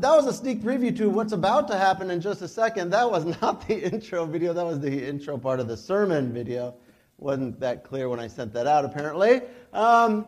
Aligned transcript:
That 0.00 0.14
was 0.14 0.26
a 0.26 0.32
sneak 0.32 0.62
preview 0.62 0.96
to 0.98 1.10
what's 1.10 1.32
about 1.32 1.66
to 1.68 1.76
happen 1.76 2.10
in 2.10 2.20
just 2.20 2.40
a 2.40 2.48
second. 2.48 2.90
That 2.90 3.10
was 3.10 3.24
not 3.42 3.66
the 3.66 3.74
intro 3.92 4.26
video, 4.26 4.52
that 4.52 4.64
was 4.64 4.78
the 4.78 5.08
intro 5.08 5.36
part 5.36 5.58
of 5.58 5.66
the 5.66 5.76
sermon 5.76 6.32
video. 6.32 6.74
Wasn't 7.18 7.58
that 7.58 7.82
clear 7.82 8.08
when 8.08 8.20
I 8.20 8.28
sent 8.28 8.52
that 8.52 8.68
out, 8.68 8.84
apparently. 8.84 9.42
Um, 9.72 10.26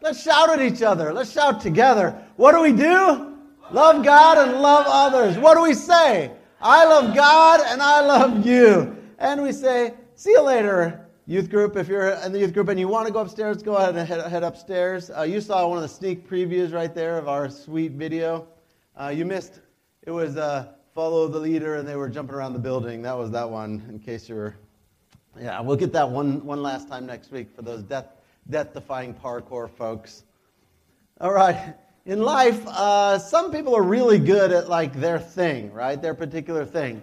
let's 0.00 0.20
shout 0.20 0.50
at 0.50 0.60
each 0.60 0.82
other. 0.82 1.12
Let's 1.12 1.30
shout 1.30 1.60
together. 1.60 2.20
What 2.36 2.52
do 2.52 2.60
we 2.60 2.72
do? 2.72 3.36
Love 3.70 4.04
God 4.04 4.38
and 4.38 4.60
love 4.60 4.86
others. 4.88 5.38
What 5.38 5.54
do 5.54 5.62
we 5.62 5.74
say? 5.74 6.32
I 6.60 6.84
love 6.86 7.14
God 7.14 7.60
and 7.66 7.80
I 7.80 8.00
love 8.00 8.44
you. 8.44 8.96
And 9.18 9.42
we 9.42 9.52
say, 9.52 9.94
see 10.16 10.30
you 10.30 10.42
later, 10.42 11.06
Youth 11.28 11.50
group, 11.50 11.76
if 11.76 11.88
you're 11.88 12.10
in 12.10 12.30
the 12.30 12.38
youth 12.38 12.54
group 12.54 12.68
and 12.68 12.78
you 12.78 12.86
want 12.86 13.08
to 13.08 13.12
go 13.12 13.18
upstairs, 13.18 13.60
go 13.60 13.74
ahead 13.74 13.96
and 13.96 14.06
head, 14.06 14.24
head 14.30 14.44
upstairs. 14.44 15.10
Uh, 15.10 15.22
you 15.22 15.40
saw 15.40 15.66
one 15.66 15.76
of 15.76 15.82
the 15.82 15.88
sneak 15.88 16.30
previews 16.30 16.72
right 16.72 16.94
there 16.94 17.18
of 17.18 17.26
our 17.26 17.50
sweet 17.50 17.92
video. 17.92 18.46
Uh, 18.98 19.08
you 19.08 19.26
missed, 19.26 19.60
it 20.02 20.10
was 20.10 20.38
uh, 20.38 20.72
follow 20.94 21.28
the 21.28 21.38
leader 21.38 21.74
and 21.74 21.86
they 21.86 21.96
were 21.96 22.08
jumping 22.08 22.34
around 22.34 22.54
the 22.54 22.58
building. 22.58 23.02
That 23.02 23.16
was 23.16 23.30
that 23.32 23.48
one, 23.48 23.84
in 23.90 23.98
case 23.98 24.26
you 24.26 24.34
were. 24.34 24.56
Yeah, 25.38 25.60
we'll 25.60 25.76
get 25.76 25.92
that 25.92 26.08
one, 26.08 26.42
one 26.46 26.62
last 26.62 26.88
time 26.88 27.04
next 27.04 27.30
week 27.30 27.54
for 27.54 27.60
those 27.60 27.82
death, 27.82 28.06
death 28.48 28.72
defying 28.72 29.12
parkour 29.12 29.68
folks. 29.68 30.24
All 31.20 31.32
right. 31.32 31.74
In 32.06 32.22
life, 32.22 32.66
uh, 32.68 33.18
some 33.18 33.52
people 33.52 33.76
are 33.76 33.82
really 33.82 34.18
good 34.18 34.50
at 34.50 34.70
like 34.70 34.94
their 34.94 35.18
thing, 35.18 35.70
right? 35.74 36.00
Their 36.00 36.14
particular 36.14 36.64
thing. 36.64 37.02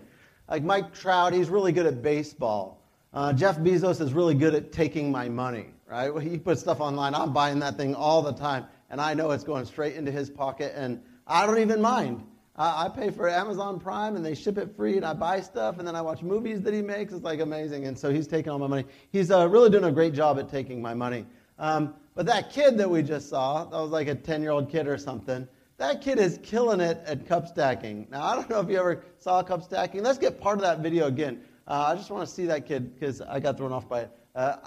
Like 0.50 0.64
Mike 0.64 0.95
Trout, 0.95 1.31
he's 1.34 1.50
really 1.50 1.73
good 1.73 1.86
at 1.86 2.02
baseball. 2.02 2.81
Uh, 3.14 3.34
Jeff 3.34 3.59
Bezos 3.59 4.02
is 4.02 4.14
really 4.14 4.34
good 4.34 4.55
at 4.55 4.72
taking 4.72 5.12
my 5.12 5.30
money, 5.30 5.67
right? 5.88 6.12
He 6.23 6.39
puts 6.39 6.62
stuff 6.62 6.80
online. 6.80 7.14
I'm 7.14 7.34
buying 7.34 7.59
that 7.59 7.78
thing 7.78 7.94
all 7.94 8.23
the 8.23 8.34
time, 8.34 8.66
and 8.89 9.00
I 9.00 9.14
know 9.14 9.30
it's 9.30 9.44
going 9.44 9.66
straight 9.66 9.95
into 9.95 10.12
his 10.12 10.31
pocket, 10.31 10.73
and 10.75 11.00
I 11.27 11.45
don't 11.45 11.59
even 11.59 11.82
mind. 11.82 12.23
I, 12.55 12.86
I 12.86 12.90
pay 12.90 13.09
for 13.09 13.30
Amazon 13.30 13.80
Prime, 13.80 14.16
and 14.16 14.26
they 14.26 14.36
ship 14.36 14.58
it 14.58 14.75
free, 14.75 14.97
and 14.97 15.06
I 15.06 15.14
buy 15.14 15.42
stuff, 15.42 15.80
and 15.80 15.88
then 15.88 15.95
I 15.95 16.02
watch 16.02 16.22
movies 16.22 16.61
that 16.61 16.73
he 16.73 16.81
makes. 16.81 17.14
It's 17.14 17.23
like 17.23 17.39
amazing, 17.39 17.86
and 17.86 17.97
so 17.97 18.11
he's 18.11 18.28
taking 18.28 18.52
all 18.52 18.59
my 18.59 18.67
money. 18.67 18.86
He's 19.11 19.31
uh, 19.31 19.47
really 19.47 19.70
doing 19.70 19.86
a 19.86 19.92
great 19.92 20.14
job 20.14 20.38
at 20.39 20.50
taking 20.50 20.81
my 20.81 20.94
money. 20.94 21.25
Um, 21.58 21.95
but 22.16 22.25
that 22.28 22.52
kid 22.52 22.78
that 22.78 22.89
we 22.89 23.02
just 23.02 23.30
saw, 23.30 23.66
that 23.66 23.78
was 23.78 23.92
like 23.92 24.08
a 24.08 24.16
10 24.16 24.42
year 24.42 24.52
old 24.52 24.70
kid 24.70 24.88
or 24.88 24.97
something, 24.97 25.47
that 25.78 26.02
kid 26.02 26.20
is 26.20 26.39
killing 26.44 26.80
it 26.80 27.02
at 27.06 27.28
cup 27.28 27.47
stacking. 27.47 28.08
Now, 28.12 28.23
I 28.23 28.36
don't 28.36 28.50
know 28.50 28.59
if 28.59 28.69
you 28.69 28.78
ever 28.78 29.03
saw 29.17 29.42
cup 29.42 29.64
stacking. 29.64 30.03
Let's 30.03 30.19
get 30.19 30.40
part 30.40 30.58
of 30.58 30.62
that 30.62 30.80
video 30.80 31.08
again. 31.08 31.42
Uh, 31.67 31.86
I 31.88 31.95
just 31.95 32.12
want 32.12 32.28
to 32.28 32.34
see 32.34 32.45
that 32.45 32.67
kid 32.67 32.94
because 32.94 33.22
I 33.22 33.40
got 33.40 33.58
thrown 33.58 33.72
off 33.72 33.90
by 33.90 34.02
it. 34.02 34.12
Uh, 34.36 34.58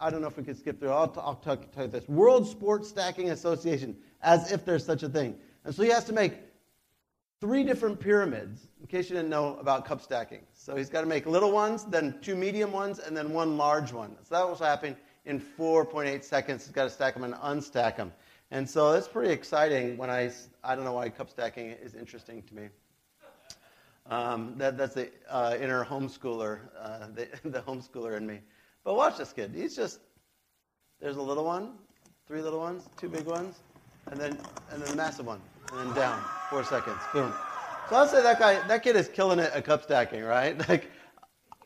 I 0.00 0.10
don't 0.10 0.20
know 0.20 0.28
if 0.28 0.36
we 0.36 0.44
could 0.44 0.56
skip 0.56 0.78
through. 0.78 0.90
I'll, 0.90 1.08
t- 1.08 1.20
I'll 1.22 1.34
talk, 1.34 1.64
you 1.76 1.86
this. 1.88 2.08
World 2.08 2.48
Sports 2.48 2.88
Stacking 2.88 3.30
Association, 3.30 3.96
as 4.22 4.52
if 4.52 4.64
there's 4.64 4.84
such 4.84 5.02
a 5.02 5.08
thing. 5.08 5.36
And 5.64 5.74
so 5.74 5.82
he 5.82 5.90
has 5.90 6.04
to 6.04 6.12
make 6.12 6.34
three 7.40 7.62
different 7.62 8.00
pyramids, 8.00 8.66
in 8.80 8.86
case 8.86 9.08
you 9.08 9.16
didn't 9.16 9.30
know 9.30 9.56
about 9.58 9.84
cup 9.84 10.02
stacking. 10.02 10.40
So 10.54 10.76
he's 10.76 10.88
got 10.88 11.02
to 11.02 11.06
make 11.06 11.26
little 11.26 11.52
ones, 11.52 11.84
then 11.84 12.18
two 12.20 12.34
medium 12.34 12.72
ones, 12.72 12.98
and 12.98 13.16
then 13.16 13.32
one 13.32 13.56
large 13.56 13.92
one. 13.92 14.16
So 14.24 14.34
that 14.34 14.48
was 14.48 14.58
happening 14.58 14.96
in 15.24 15.40
4.8 15.40 16.24
seconds. 16.24 16.64
He's 16.64 16.72
got 16.72 16.84
to 16.84 16.90
stack 16.90 17.14
them 17.14 17.24
and 17.24 17.34
unstack 17.34 17.96
them. 17.96 18.12
And 18.50 18.68
so 18.68 18.92
it's 18.92 19.06
pretty 19.06 19.32
exciting 19.32 19.96
when 19.96 20.10
I, 20.10 20.32
I 20.64 20.74
don't 20.74 20.84
know 20.84 20.94
why 20.94 21.10
cup 21.10 21.30
stacking 21.30 21.70
is 21.70 21.94
interesting 21.94 22.42
to 22.42 22.54
me. 22.54 22.68
Um, 24.06 24.54
that, 24.56 24.78
that's 24.78 24.94
the 24.94 25.10
uh, 25.28 25.56
inner 25.60 25.84
homeschooler, 25.84 26.60
uh, 26.80 27.08
the, 27.14 27.28
the 27.48 27.60
homeschooler 27.60 28.16
in 28.16 28.26
me. 28.26 28.40
But 28.84 28.94
watch 28.96 29.18
this 29.18 29.32
kid. 29.32 29.52
He's 29.54 29.76
just, 29.76 30.00
there's 30.98 31.16
a 31.16 31.22
little 31.22 31.44
one, 31.44 31.74
three 32.26 32.40
little 32.40 32.58
ones, 32.58 32.88
two 32.96 33.10
big 33.10 33.26
ones, 33.26 33.56
and 34.10 34.20
then, 34.20 34.38
and 34.70 34.82
then 34.82 34.92
a 34.92 34.96
massive 34.96 35.26
one, 35.26 35.40
and 35.72 35.88
then 35.88 35.96
down, 35.96 36.22
four 36.50 36.64
seconds, 36.64 36.98
boom. 37.12 37.32
So 37.88 37.96
I'll 37.96 38.06
say 38.06 38.22
that 38.22 38.38
guy, 38.38 38.66
that 38.68 38.82
kid 38.82 38.96
is 38.96 39.08
killing 39.08 39.38
it 39.38 39.50
at 39.54 39.64
cup 39.64 39.82
stacking, 39.82 40.22
right? 40.22 40.56
Like, 40.68 40.90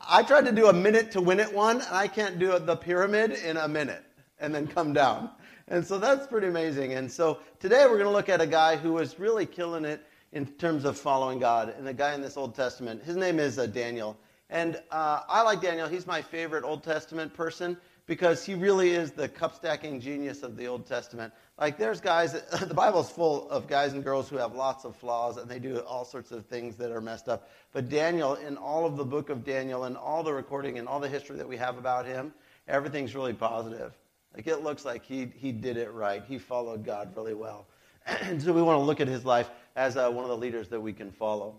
I 0.00 0.22
tried 0.22 0.46
to 0.46 0.52
do 0.52 0.66
a 0.66 0.72
minute 0.72 1.12
to 1.12 1.20
win 1.20 1.38
it 1.38 1.52
one, 1.52 1.80
and 1.80 1.94
I 1.94 2.08
can't 2.08 2.38
do 2.38 2.58
the 2.58 2.76
pyramid 2.76 3.32
in 3.32 3.56
a 3.56 3.68
minute 3.68 4.04
and 4.40 4.54
then 4.54 4.66
come 4.66 4.92
down. 4.92 5.30
And 5.68 5.86
so 5.86 5.98
that's 5.98 6.26
pretty 6.26 6.48
amazing. 6.48 6.94
And 6.94 7.10
so 7.10 7.38
today 7.60 7.84
we're 7.84 7.98
going 7.98 8.04
to 8.04 8.10
look 8.10 8.28
at 8.28 8.40
a 8.40 8.46
guy 8.46 8.76
who 8.76 8.92
was 8.92 9.18
really 9.18 9.46
killing 9.46 9.84
it 9.84 10.04
in 10.32 10.46
terms 10.46 10.84
of 10.84 10.98
following 10.98 11.38
God. 11.38 11.74
And 11.78 11.86
the 11.86 11.94
guy 11.94 12.14
in 12.14 12.20
this 12.20 12.36
Old 12.36 12.54
Testament, 12.54 13.02
his 13.04 13.16
name 13.16 13.38
is 13.38 13.58
uh, 13.58 13.66
Daniel. 13.66 14.18
And 14.50 14.76
uh, 14.90 15.20
I 15.28 15.42
like 15.42 15.62
Daniel. 15.62 15.88
He's 15.88 16.06
my 16.06 16.20
favorite 16.20 16.64
Old 16.64 16.82
Testament 16.82 17.32
person 17.32 17.76
because 18.12 18.44
he 18.44 18.54
really 18.54 18.90
is 18.90 19.12
the 19.12 19.26
cup 19.26 19.54
stacking 19.54 19.98
genius 19.98 20.42
of 20.42 20.54
the 20.54 20.66
Old 20.66 20.84
Testament. 20.84 21.32
Like, 21.58 21.78
there's 21.78 21.98
guys, 21.98 22.32
the 22.60 22.74
Bible's 22.74 23.08
full 23.08 23.48
of 23.48 23.66
guys 23.66 23.94
and 23.94 24.04
girls 24.04 24.28
who 24.28 24.36
have 24.36 24.54
lots 24.54 24.84
of 24.84 24.94
flaws 24.94 25.38
and 25.38 25.50
they 25.50 25.58
do 25.58 25.78
all 25.78 26.04
sorts 26.04 26.30
of 26.30 26.44
things 26.44 26.76
that 26.76 26.90
are 26.90 27.00
messed 27.00 27.30
up. 27.30 27.48
But 27.72 27.88
Daniel, 27.88 28.34
in 28.34 28.58
all 28.58 28.84
of 28.84 28.98
the 28.98 29.04
book 29.06 29.30
of 29.30 29.46
Daniel 29.46 29.84
and 29.84 29.96
all 29.96 30.22
the 30.22 30.34
recording 30.34 30.78
and 30.78 30.86
all 30.86 31.00
the 31.00 31.08
history 31.08 31.38
that 31.38 31.48
we 31.48 31.56
have 31.56 31.78
about 31.78 32.04
him, 32.04 32.34
everything's 32.68 33.14
really 33.14 33.32
positive. 33.32 33.94
Like, 34.34 34.46
it 34.46 34.62
looks 34.62 34.84
like 34.84 35.06
he, 35.06 35.32
he 35.34 35.50
did 35.50 35.78
it 35.78 35.90
right. 35.90 36.22
He 36.28 36.36
followed 36.36 36.84
God 36.84 37.16
really 37.16 37.34
well. 37.34 37.66
And 38.24 38.42
so 38.42 38.52
we 38.52 38.60
want 38.60 38.78
to 38.78 38.84
look 38.84 39.00
at 39.00 39.08
his 39.08 39.24
life 39.24 39.48
as 39.74 39.96
uh, 39.96 40.10
one 40.10 40.24
of 40.24 40.28
the 40.28 40.36
leaders 40.36 40.68
that 40.68 40.80
we 40.82 40.92
can 40.92 41.10
follow. 41.10 41.54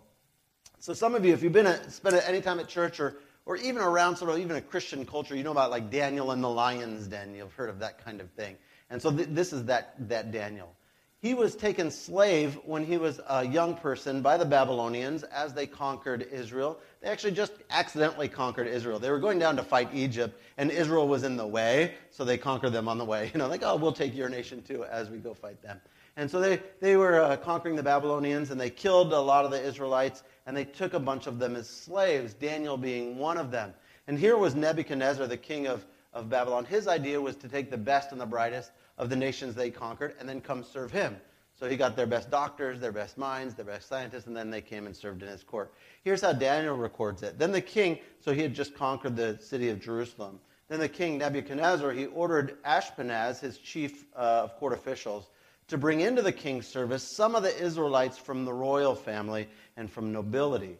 So 0.78 0.94
some 0.94 1.16
of 1.16 1.26
you, 1.26 1.34
if 1.34 1.42
you've 1.42 1.52
been 1.52 1.66
a, 1.66 1.90
spent 1.90 2.16
any 2.28 2.42
time 2.42 2.60
at 2.60 2.68
church 2.68 3.00
or, 3.00 3.16
or 3.46 3.58
even 3.58 3.82
around 3.82 4.16
sort 4.16 4.32
of 4.32 4.40
even 4.40 4.56
a 4.56 4.62
Christian 4.62 5.06
culture, 5.06 5.36
you 5.36 5.44
know 5.44 5.52
about 5.52 5.72
like 5.72 5.90
Daniel 5.90 6.32
and 6.32 6.44
the 6.44 6.50
lion's 6.50 7.08
den. 7.08 7.36
You've 7.36 7.54
heard 7.54 7.70
of 7.70 7.80
that 7.80 8.04
kind 8.04 8.22
of 8.22 8.30
thing. 8.32 8.56
And 8.90 9.02
so 9.02 9.12
th- 9.12 9.30
this 9.32 9.54
is 9.54 9.66
that, 9.66 9.96
that 10.08 10.32
Daniel. 10.32 10.76
He 11.24 11.34
was 11.34 11.56
taken 11.56 11.90
slave 11.90 12.60
when 12.66 12.86
he 12.86 12.98
was 12.98 13.22
a 13.30 13.48
young 13.48 13.76
person 13.76 14.22
by 14.22 14.36
the 14.36 14.44
Babylonians 14.44 15.24
as 15.24 15.54
they 15.54 15.66
conquered 15.66 16.28
Israel. 16.34 16.80
They 17.02 17.08
actually 17.08 17.32
just 17.32 17.54
accidentally 17.70 18.28
conquered 18.28 18.68
Israel. 18.68 19.00
They 19.00 19.10
were 19.10 19.20
going 19.20 19.40
down 19.40 19.56
to 19.56 19.64
fight 19.64 19.88
Egypt, 19.94 20.38
and 20.58 20.70
Israel 20.70 21.08
was 21.08 21.24
in 21.24 21.38
the 21.38 21.48
way, 21.48 21.94
so 22.10 22.26
they 22.26 22.38
conquered 22.38 22.74
them 22.74 22.90
on 22.90 22.98
the 22.98 23.06
way. 23.06 23.32
You 23.34 23.40
know, 23.40 23.48
like, 23.48 23.64
oh, 23.64 23.78
we'll 23.78 23.94
take 23.94 24.14
your 24.14 24.28
nation 24.28 24.62
too 24.64 24.84
as 24.84 25.10
we 25.10 25.18
go 25.18 25.34
fight 25.34 25.62
them. 25.62 25.80
And 26.18 26.30
so 26.30 26.42
they, 26.42 26.62
they 26.82 26.98
were 26.98 27.22
uh, 27.22 27.38
conquering 27.38 27.78
the 27.78 27.84
Babylonians, 27.84 28.52
and 28.52 28.60
they 28.60 28.70
killed 28.70 29.14
a 29.14 29.20
lot 29.20 29.46
of 29.46 29.52
the 29.52 29.66
Israelites, 29.66 30.24
and 30.46 30.56
they 30.56 30.66
took 30.66 30.94
a 30.94 31.00
bunch 31.00 31.28
of 31.28 31.40
them 31.40 31.56
as 31.56 31.70
slaves, 31.70 32.34
Daniel 32.34 32.78
being 32.78 33.18
one 33.18 33.38
of 33.38 33.52
them. 33.52 33.74
And 34.08 34.20
here 34.20 34.38
was 34.38 34.56
Nebuchadnezzar, 34.56 35.28
the 35.28 35.38
king 35.38 35.68
of, 35.68 35.86
of 36.14 36.30
Babylon. 36.30 36.66
His 36.66 36.88
idea 36.88 37.20
was 37.20 37.36
to 37.38 37.48
take 37.48 37.72
the 37.72 37.78
best 37.78 38.12
and 38.12 38.20
the 38.20 38.26
brightest 38.26 38.72
of 38.98 39.10
the 39.10 39.16
nations 39.16 39.56
they 39.56 39.70
conquered 39.70 40.16
and 40.20 40.28
then 40.28 40.42
come 40.42 40.64
serve 40.64 40.92
him. 40.92 41.16
So 41.60 41.70
he 41.70 41.78
got 41.78 41.96
their 41.96 42.08
best 42.08 42.30
doctors, 42.30 42.80
their 42.80 42.92
best 42.92 43.18
minds, 43.18 43.54
their 43.54 43.66
best 43.66 43.88
scientists, 43.88 44.28
and 44.28 44.36
then 44.36 44.50
they 44.50 44.60
came 44.60 44.86
and 44.86 44.96
served 44.96 45.22
in 45.22 45.30
his 45.30 45.44
court. 45.44 45.74
Here's 46.04 46.22
how 46.22 46.34
Daniel 46.34 46.76
records 46.76 47.24
it. 47.24 47.38
Then 47.40 47.52
the 47.52 47.62
king, 47.62 48.00
so 48.20 48.34
he 48.34 48.42
had 48.42 48.54
just 48.54 48.76
conquered 48.76 49.16
the 49.16 49.38
city 49.40 49.70
of 49.70 49.80
Jerusalem. 49.80 50.40
Then 50.68 50.80
the 50.80 50.90
king 50.90 51.20
Nebuchadnezzar, 51.20 51.92
he 51.92 52.08
ordered 52.08 52.62
Ashpenaz, 52.64 53.40
his 53.40 53.60
chief 53.60 54.06
uh, 54.16 54.42
of 54.44 54.56
court 54.58 54.74
officials, 54.74 55.28
to 55.74 55.78
bring 55.80 56.02
into 56.02 56.22
the 56.22 56.32
king's 56.32 56.68
service 56.68 57.16
some 57.18 57.34
of 57.34 57.42
the 57.42 57.60
Israelites 57.60 58.16
from 58.16 58.46
the 58.46 58.54
royal 58.54 58.94
family 58.94 59.50
and 59.76 59.90
from 59.92 60.14
nobility. 60.14 60.78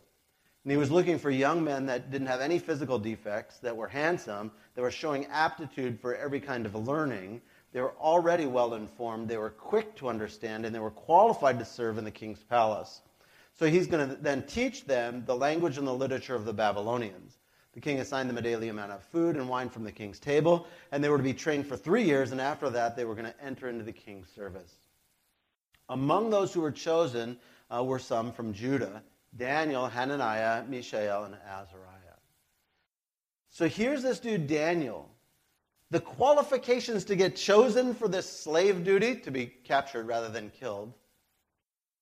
And 0.64 0.72
he 0.72 0.78
was 0.78 0.92
looking 0.92 1.18
for 1.18 1.32
young 1.32 1.64
men 1.64 1.88
that 1.88 2.12
didn't 2.12 2.28
have 2.28 2.42
any 2.42 2.60
physical 2.60 3.00
defects, 3.00 3.58
that 3.58 3.76
were 3.76 3.88
handsome, 3.88 4.52
that 4.76 4.84
were 4.84 4.92
showing 4.92 5.26
aptitude 5.32 6.00
for 6.00 6.16
every 6.16 6.40
kind 6.40 6.68
of 6.68 6.76
learning. 6.76 7.42
They 7.72 7.82
were 7.82 7.96
already 8.00 8.46
well 8.46 8.76
informed, 8.76 9.28
they 9.28 9.38
were 9.38 9.50
quick 9.50 9.96
to 9.96 10.10
understand, 10.10 10.64
and 10.64 10.76
they 10.76 10.80
were 10.80 10.92
qualified 10.92 11.58
to 11.58 11.66
serve 11.66 11.98
in 11.98 12.06
the 12.06 12.12
king's 12.12 12.44
palace. 12.44 13.02
So 13.56 13.66
he's 13.66 13.88
going 13.88 14.08
to 14.08 14.16
then 14.16 14.44
teach 14.44 14.86
them 14.86 15.24
the 15.26 15.36
language 15.36 15.80
and 15.80 15.88
the 15.88 15.94
literature 15.94 16.36
of 16.36 16.46
the 16.46 16.54
Babylonians. 16.54 17.33
The 17.74 17.82
king 17.82 18.00
assigned 18.00 18.30
them 18.30 18.38
a 18.38 18.42
daily 18.42 18.70
amount 18.70 18.92
of 18.92 19.04
food 19.04 19.36
and 19.36 19.50
wine 19.50 19.70
from 19.70 19.84
the 19.84 19.92
king's 19.92 20.20
table, 20.20 20.68
and 20.92 21.04
they 21.04 21.10
were 21.10 21.18
to 21.18 21.24
be 21.24 21.34
trained 21.34 21.68
for 21.68 21.76
three 21.76 22.04
years, 22.04 22.32
and 22.32 22.40
after 22.40 22.70
that, 22.70 22.96
they 22.96 23.06
were 23.06 23.16
going 23.16 23.32
to 23.32 23.44
enter 23.44 23.68
into 23.68 23.84
the 23.84 23.92
king's 23.92 24.30
service. 24.30 24.72
Among 25.90 26.30
those 26.30 26.54
who 26.54 26.62
were 26.62 26.72
chosen 26.72 27.38
uh, 27.70 27.84
were 27.84 28.00
some 28.00 28.32
from 28.32 28.54
Judah 28.54 29.02
Daniel, 29.36 29.88
Hananiah, 29.88 30.64
Mishael, 30.68 31.24
and 31.24 31.36
Azariah. 31.50 32.20
So 33.50 33.68
here's 33.68 34.04
this 34.04 34.20
dude, 34.20 34.46
Daniel. 34.46 35.10
The 35.90 36.00
qualifications 36.00 37.06
to 37.06 37.16
get 37.16 37.36
chosen 37.36 37.96
for 37.96 38.08
this 38.08 38.30
slave 38.30 38.84
duty, 38.84 39.16
to 39.18 39.32
be 39.32 39.48
captured 39.48 40.08
rather 40.08 40.30
than 40.30 40.52
killed, 40.52 40.94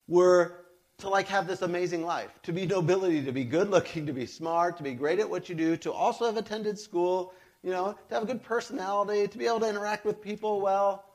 were 0.07 0.65
to 1.01 1.09
like 1.09 1.27
have 1.27 1.47
this 1.47 1.61
amazing 1.61 2.03
life, 2.05 2.31
to 2.43 2.53
be 2.53 2.65
nobility, 2.65 3.23
to 3.23 3.31
be 3.31 3.43
good 3.43 3.69
looking, 3.69 4.05
to 4.05 4.13
be 4.13 4.25
smart, 4.25 4.77
to 4.77 4.83
be 4.83 4.93
great 4.93 5.19
at 5.19 5.29
what 5.29 5.49
you 5.49 5.55
do, 5.55 5.75
to 5.77 5.91
also 5.91 6.25
have 6.25 6.37
attended 6.37 6.79
school, 6.79 7.33
you 7.63 7.71
know, 7.71 7.95
to 8.09 8.13
have 8.13 8.23
a 8.23 8.25
good 8.25 8.43
personality, 8.43 9.27
to 9.27 9.37
be 9.37 9.45
able 9.45 9.59
to 9.59 9.69
interact 9.69 10.05
with 10.05 10.21
people 10.21 10.61
well. 10.61 11.05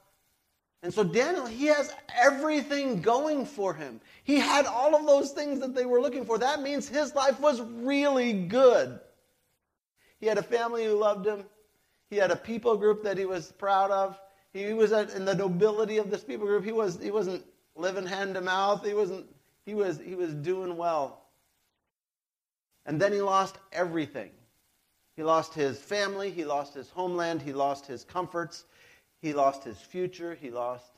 And 0.82 0.92
so 0.92 1.02
Daniel, 1.02 1.46
he 1.46 1.66
has 1.66 1.92
everything 2.14 3.00
going 3.00 3.46
for 3.46 3.74
him. 3.74 4.00
He 4.22 4.38
had 4.38 4.66
all 4.66 4.94
of 4.94 5.06
those 5.06 5.32
things 5.32 5.60
that 5.60 5.74
they 5.74 5.86
were 5.86 6.00
looking 6.00 6.24
for. 6.24 6.38
That 6.38 6.62
means 6.62 6.88
his 6.88 7.14
life 7.14 7.40
was 7.40 7.60
really 7.60 8.32
good. 8.32 9.00
He 10.20 10.26
had 10.26 10.38
a 10.38 10.42
family 10.42 10.84
who 10.84 10.94
loved 10.94 11.26
him. 11.26 11.44
He 12.08 12.16
had 12.16 12.30
a 12.30 12.36
people 12.36 12.76
group 12.76 13.02
that 13.02 13.18
he 13.18 13.24
was 13.24 13.52
proud 13.52 13.90
of. 13.90 14.18
He 14.52 14.72
was 14.72 14.92
in 14.92 15.24
the 15.24 15.34
nobility 15.34 15.98
of 15.98 16.10
this 16.10 16.22
people 16.22 16.46
group. 16.46 16.64
He, 16.64 16.72
was, 16.72 17.02
he 17.02 17.10
wasn't 17.10 17.44
living 17.74 18.06
hand 18.06 18.34
to 18.34 18.40
mouth. 18.40 18.84
He 18.84 18.94
wasn't. 18.94 19.26
He 19.66 19.74
was. 19.74 20.00
He 20.00 20.14
was 20.14 20.32
doing 20.32 20.76
well. 20.76 21.24
And 22.86 23.00
then 23.00 23.12
he 23.12 23.20
lost 23.20 23.58
everything. 23.72 24.30
He 25.16 25.24
lost 25.24 25.52
his 25.54 25.78
family. 25.78 26.30
He 26.30 26.44
lost 26.44 26.72
his 26.72 26.88
homeland. 26.88 27.42
He 27.42 27.52
lost 27.52 27.86
his 27.86 28.04
comforts. 28.04 28.64
He 29.20 29.32
lost 29.32 29.64
his 29.64 29.78
future. 29.78 30.34
He 30.34 30.50
lost 30.50 30.92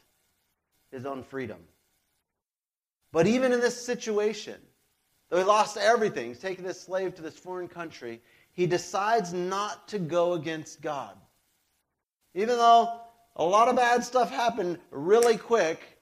his 0.92 1.06
own 1.06 1.22
freedom. 1.22 1.58
But 3.10 3.26
even 3.26 3.52
in 3.52 3.60
this 3.60 3.80
situation, 3.84 4.60
though 5.30 5.38
he 5.38 5.44
lost 5.44 5.78
everything, 5.78 6.28
he's 6.28 6.40
taken 6.40 6.64
this 6.64 6.80
slave 6.80 7.14
to 7.14 7.22
this 7.22 7.38
foreign 7.38 7.68
country, 7.68 8.20
he 8.52 8.66
decides 8.66 9.32
not 9.32 9.88
to 9.88 9.98
go 9.98 10.34
against 10.34 10.82
God. 10.82 11.16
Even 12.34 12.58
though 12.58 13.00
a 13.36 13.44
lot 13.44 13.68
of 13.68 13.76
bad 13.76 14.04
stuff 14.04 14.30
happened 14.30 14.78
really 14.90 15.38
quick, 15.38 15.97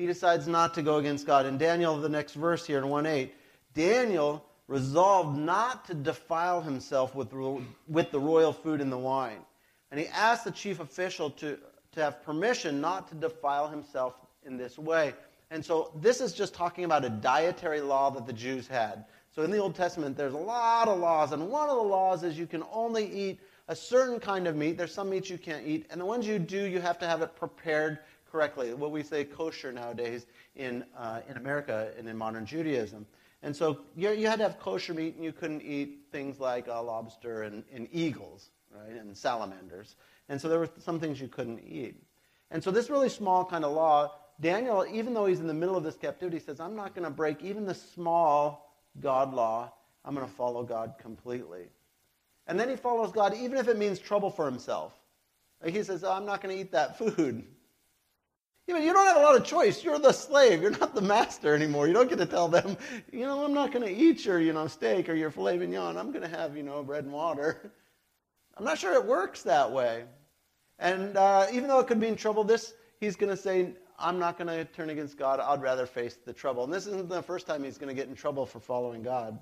he 0.00 0.06
decides 0.06 0.48
not 0.48 0.72
to 0.72 0.80
go 0.80 0.96
against 0.96 1.26
God. 1.26 1.44
In 1.44 1.58
Daniel, 1.58 2.00
the 2.00 2.08
next 2.08 2.32
verse 2.32 2.64
here 2.64 2.78
in 2.78 2.88
1 2.88 3.04
8, 3.04 3.34
Daniel 3.74 4.42
resolved 4.66 5.36
not 5.38 5.84
to 5.84 5.94
defile 5.94 6.62
himself 6.62 7.14
with, 7.14 7.30
with 7.86 8.10
the 8.10 8.18
royal 8.18 8.54
food 8.54 8.80
and 8.80 8.90
the 8.90 8.96
wine. 8.96 9.40
And 9.90 10.00
he 10.00 10.06
asked 10.06 10.44
the 10.44 10.52
chief 10.52 10.80
official 10.80 11.28
to, 11.32 11.58
to 11.92 12.00
have 12.00 12.22
permission 12.22 12.80
not 12.80 13.08
to 13.08 13.14
defile 13.14 13.68
himself 13.68 14.14
in 14.46 14.56
this 14.56 14.78
way. 14.78 15.12
And 15.50 15.62
so 15.62 15.92
this 16.00 16.22
is 16.22 16.32
just 16.32 16.54
talking 16.54 16.84
about 16.84 17.04
a 17.04 17.10
dietary 17.10 17.82
law 17.82 18.08
that 18.08 18.26
the 18.26 18.32
Jews 18.32 18.66
had. 18.66 19.04
So 19.34 19.42
in 19.42 19.50
the 19.50 19.58
Old 19.58 19.74
Testament, 19.74 20.16
there's 20.16 20.32
a 20.32 20.38
lot 20.38 20.88
of 20.88 20.98
laws, 20.98 21.32
and 21.32 21.50
one 21.50 21.68
of 21.68 21.76
the 21.76 21.82
laws 21.82 22.22
is 22.22 22.38
you 22.38 22.46
can 22.46 22.64
only 22.72 23.04
eat 23.12 23.40
a 23.68 23.76
certain 23.76 24.18
kind 24.18 24.48
of 24.48 24.56
meat. 24.56 24.78
There's 24.78 24.94
some 24.94 25.10
meats 25.10 25.28
you 25.28 25.36
can't 25.36 25.66
eat, 25.66 25.86
and 25.90 26.00
the 26.00 26.06
ones 26.06 26.26
you 26.26 26.38
do, 26.38 26.64
you 26.64 26.80
have 26.80 26.98
to 27.00 27.06
have 27.06 27.20
it 27.20 27.36
prepared 27.36 27.98
correctly. 28.30 28.74
What 28.74 28.90
we 28.90 29.02
say 29.02 29.24
kosher 29.24 29.72
nowadays 29.72 30.26
in, 30.56 30.84
uh, 30.96 31.20
in 31.28 31.36
America 31.36 31.92
and 31.98 32.08
in 32.08 32.16
modern 32.16 32.46
Judaism. 32.46 33.06
And 33.42 33.56
so 33.56 33.80
you, 33.96 34.10
you, 34.10 34.26
had 34.26 34.38
to 34.38 34.42
have 34.44 34.58
kosher 34.58 34.92
meat, 34.92 35.14
and 35.14 35.24
you 35.24 35.32
couldn't 35.32 35.62
eat 35.62 36.00
things 36.12 36.38
like 36.38 36.68
uh, 36.68 36.82
lobster 36.82 37.42
and, 37.42 37.64
and 37.72 37.88
eagles, 37.90 38.50
right, 38.70 38.94
and 38.94 39.16
salamanders. 39.16 39.96
And 40.28 40.40
so 40.40 40.48
there 40.48 40.58
were 40.58 40.68
some 40.78 41.00
things 41.00 41.20
you 41.20 41.28
couldn't 41.28 41.60
eat. 41.60 41.96
And 42.50 42.62
so 42.62 42.70
this 42.70 42.90
really 42.90 43.08
small 43.08 43.44
kind 43.44 43.64
of 43.64 43.72
law, 43.72 44.12
Daniel, 44.40 44.84
even 44.92 45.14
though 45.14 45.26
he's 45.26 45.40
in 45.40 45.46
the 45.46 45.54
middle 45.54 45.76
of 45.76 45.84
this 45.84 45.96
captivity, 45.96 46.38
says, 46.38 46.60
I'm 46.60 46.76
not 46.76 46.94
going 46.94 47.04
to 47.04 47.10
break 47.10 47.42
even 47.42 47.64
the 47.64 47.74
small 47.74 48.74
God 49.00 49.32
law. 49.32 49.72
I'm 50.04 50.14
going 50.14 50.26
to 50.26 50.32
follow 50.32 50.62
God 50.62 50.94
completely. 51.00 51.68
And 52.46 52.58
then 52.58 52.68
he 52.68 52.76
follows 52.76 53.12
God, 53.12 53.34
even 53.34 53.58
if 53.58 53.68
it 53.68 53.78
means 53.78 53.98
trouble 53.98 54.30
for 54.30 54.44
himself. 54.44 54.92
Like 55.62 55.74
he 55.74 55.82
says, 55.82 56.04
oh, 56.04 56.12
I'm 56.12 56.26
not 56.26 56.42
going 56.42 56.54
to 56.54 56.60
eat 56.60 56.72
that 56.72 56.98
food. 56.98 57.44
Even 58.70 58.84
you 58.84 58.92
don't 58.92 59.04
have 59.04 59.16
a 59.16 59.20
lot 59.20 59.34
of 59.34 59.44
choice. 59.44 59.82
You're 59.82 59.98
the 59.98 60.12
slave. 60.12 60.62
You're 60.62 60.70
not 60.70 60.94
the 60.94 61.00
master 61.00 61.56
anymore. 61.56 61.88
You 61.88 61.92
don't 61.92 62.08
get 62.08 62.18
to 62.18 62.26
tell 62.26 62.46
them, 62.46 62.76
you 63.10 63.26
know, 63.26 63.44
I'm 63.44 63.52
not 63.52 63.72
going 63.72 63.84
to 63.84 63.92
eat 63.92 64.24
your, 64.24 64.38
you 64.38 64.52
know, 64.52 64.68
steak 64.68 65.08
or 65.08 65.14
your 65.14 65.32
filet 65.32 65.58
mignon. 65.58 65.96
I'm 65.96 66.12
going 66.12 66.22
to 66.22 66.28
have, 66.28 66.56
you 66.56 66.62
know, 66.62 66.80
bread 66.84 67.02
and 67.02 67.12
water. 67.12 67.72
I'm 68.56 68.64
not 68.64 68.78
sure 68.78 68.94
it 68.94 69.04
works 69.04 69.42
that 69.42 69.72
way. 69.72 70.04
And 70.78 71.16
uh, 71.16 71.46
even 71.52 71.66
though 71.66 71.80
it 71.80 71.88
could 71.88 71.98
mean 71.98 72.14
trouble, 72.14 72.44
this 72.44 72.74
he's 73.00 73.16
going 73.16 73.30
to 73.30 73.36
say, 73.36 73.72
I'm 73.98 74.20
not 74.20 74.38
going 74.38 74.46
to 74.46 74.64
turn 74.66 74.90
against 74.90 75.18
God. 75.18 75.40
I'd 75.40 75.60
rather 75.60 75.84
face 75.84 76.18
the 76.24 76.32
trouble. 76.32 76.62
And 76.62 76.72
this 76.72 76.86
isn't 76.86 77.08
the 77.08 77.22
first 77.24 77.48
time 77.48 77.64
he's 77.64 77.76
going 77.76 77.88
to 77.88 78.00
get 78.00 78.08
in 78.08 78.14
trouble 78.14 78.46
for 78.46 78.60
following 78.60 79.02
God. 79.02 79.36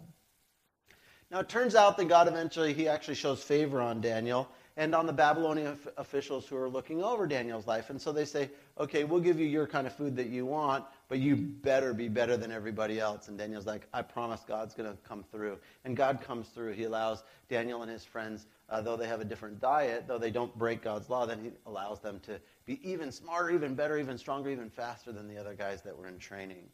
Now 1.30 1.40
it 1.40 1.50
turns 1.50 1.74
out 1.74 1.98
that 1.98 2.08
God 2.08 2.28
eventually 2.28 2.72
he 2.72 2.88
actually 2.88 3.16
shows 3.16 3.42
favor 3.42 3.82
on 3.82 4.00
Daniel 4.00 4.48
and 4.78 4.94
on 4.94 5.06
the 5.06 5.12
Babylonian 5.12 5.76
officials 5.96 6.46
who 6.46 6.56
are 6.56 6.68
looking 6.68 7.02
over 7.02 7.26
Daniel's 7.26 7.66
life. 7.66 7.90
And 7.90 8.00
so 8.00 8.12
they 8.12 8.24
say, 8.24 8.48
okay, 8.78 9.02
we'll 9.02 9.20
give 9.20 9.40
you 9.40 9.44
your 9.44 9.66
kind 9.66 9.88
of 9.88 9.92
food 9.92 10.14
that 10.14 10.28
you 10.28 10.46
want, 10.46 10.84
but 11.08 11.18
you 11.18 11.34
better 11.34 11.92
be 11.92 12.08
better 12.08 12.36
than 12.36 12.52
everybody 12.52 13.00
else. 13.00 13.26
And 13.26 13.36
Daniel's 13.36 13.66
like, 13.66 13.88
I 13.92 14.02
promise 14.02 14.42
God's 14.46 14.74
going 14.74 14.88
to 14.88 14.96
come 15.02 15.24
through. 15.32 15.58
And 15.84 15.96
God 15.96 16.20
comes 16.20 16.46
through. 16.50 16.74
He 16.74 16.84
allows 16.84 17.24
Daniel 17.48 17.82
and 17.82 17.90
his 17.90 18.04
friends, 18.04 18.46
uh, 18.70 18.80
though 18.80 18.96
they 18.96 19.08
have 19.08 19.20
a 19.20 19.24
different 19.24 19.60
diet, 19.60 20.04
though 20.06 20.16
they 20.18 20.30
don't 20.30 20.56
break 20.56 20.80
God's 20.80 21.10
law, 21.10 21.26
then 21.26 21.40
he 21.42 21.50
allows 21.66 21.98
them 21.98 22.20
to 22.20 22.40
be 22.64 22.78
even 22.88 23.10
smarter, 23.10 23.50
even 23.50 23.74
better, 23.74 23.98
even 23.98 24.16
stronger, 24.16 24.48
even 24.48 24.70
faster 24.70 25.10
than 25.10 25.26
the 25.26 25.38
other 25.38 25.54
guys 25.54 25.82
that 25.82 25.98
were 25.98 26.06
in 26.06 26.20
training. 26.20 26.68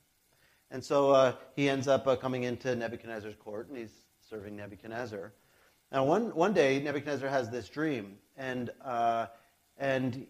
And 0.70 0.84
so 0.84 1.10
uh, 1.12 1.32
he 1.56 1.70
ends 1.70 1.88
up 1.88 2.06
uh, 2.06 2.16
coming 2.16 2.42
into 2.42 2.76
Nebuchadnezzar's 2.76 3.36
court, 3.36 3.70
and 3.70 3.78
he's 3.78 3.94
serving 4.28 4.56
Nebuchadnezzar. 4.56 5.32
Now, 5.94 6.02
one, 6.02 6.34
one 6.34 6.52
day, 6.52 6.82
Nebuchadnezzar 6.82 7.28
has 7.28 7.50
this 7.50 7.68
dream, 7.68 8.18
and, 8.36 8.70
uh, 8.84 9.26
and 9.78 10.26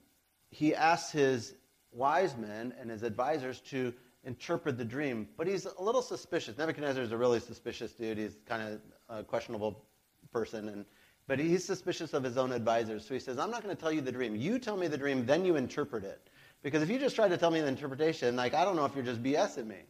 he 0.50 0.74
asks 0.74 1.10
his 1.10 1.54
wise 1.90 2.36
men 2.36 2.74
and 2.78 2.90
his 2.90 3.02
advisors 3.02 3.60
to 3.70 3.94
interpret 4.24 4.76
the 4.76 4.84
dream, 4.84 5.26
but 5.38 5.46
he's 5.46 5.64
a 5.64 5.82
little 5.82 6.02
suspicious. 6.02 6.58
Nebuchadnezzar 6.58 7.02
is 7.02 7.12
a 7.12 7.16
really 7.16 7.40
suspicious 7.40 7.92
dude. 7.92 8.18
He's 8.18 8.36
kind 8.44 8.74
of 8.74 8.80
a 9.08 9.24
questionable 9.24 9.82
person, 10.30 10.68
and, 10.68 10.84
but 11.26 11.38
he's 11.38 11.64
suspicious 11.64 12.12
of 12.12 12.22
his 12.22 12.36
own 12.36 12.52
advisors. 12.52 13.06
So 13.06 13.14
he 13.14 13.20
says, 13.20 13.38
I'm 13.38 13.50
not 13.50 13.62
going 13.62 13.74
to 13.74 13.80
tell 13.80 13.90
you 13.90 14.02
the 14.02 14.12
dream. 14.12 14.36
You 14.36 14.58
tell 14.58 14.76
me 14.76 14.86
the 14.86 14.98
dream, 14.98 15.24
then 15.24 15.46
you 15.46 15.56
interpret 15.56 16.04
it. 16.04 16.28
Because 16.62 16.82
if 16.82 16.90
you 16.90 16.98
just 16.98 17.16
try 17.16 17.26
to 17.26 17.38
tell 17.38 17.50
me 17.50 17.62
the 17.62 17.68
interpretation, 17.68 18.36
like, 18.36 18.52
I 18.52 18.66
don't 18.66 18.76
know 18.76 18.84
if 18.84 18.94
you're 18.94 19.02
just 19.02 19.22
BSing 19.22 19.66
me. 19.66 19.80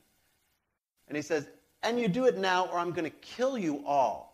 And 1.09 1.17
he 1.17 1.23
says, 1.23 1.49
and 1.83 1.99
you 1.99 2.07
do 2.07 2.27
it 2.27 2.39
now, 2.39 2.67
or 2.67 2.79
I'm 2.79 2.93
going 2.93 3.11
to 3.11 3.17
kill 3.19 3.59
you 3.59 3.83
all 3.85 4.34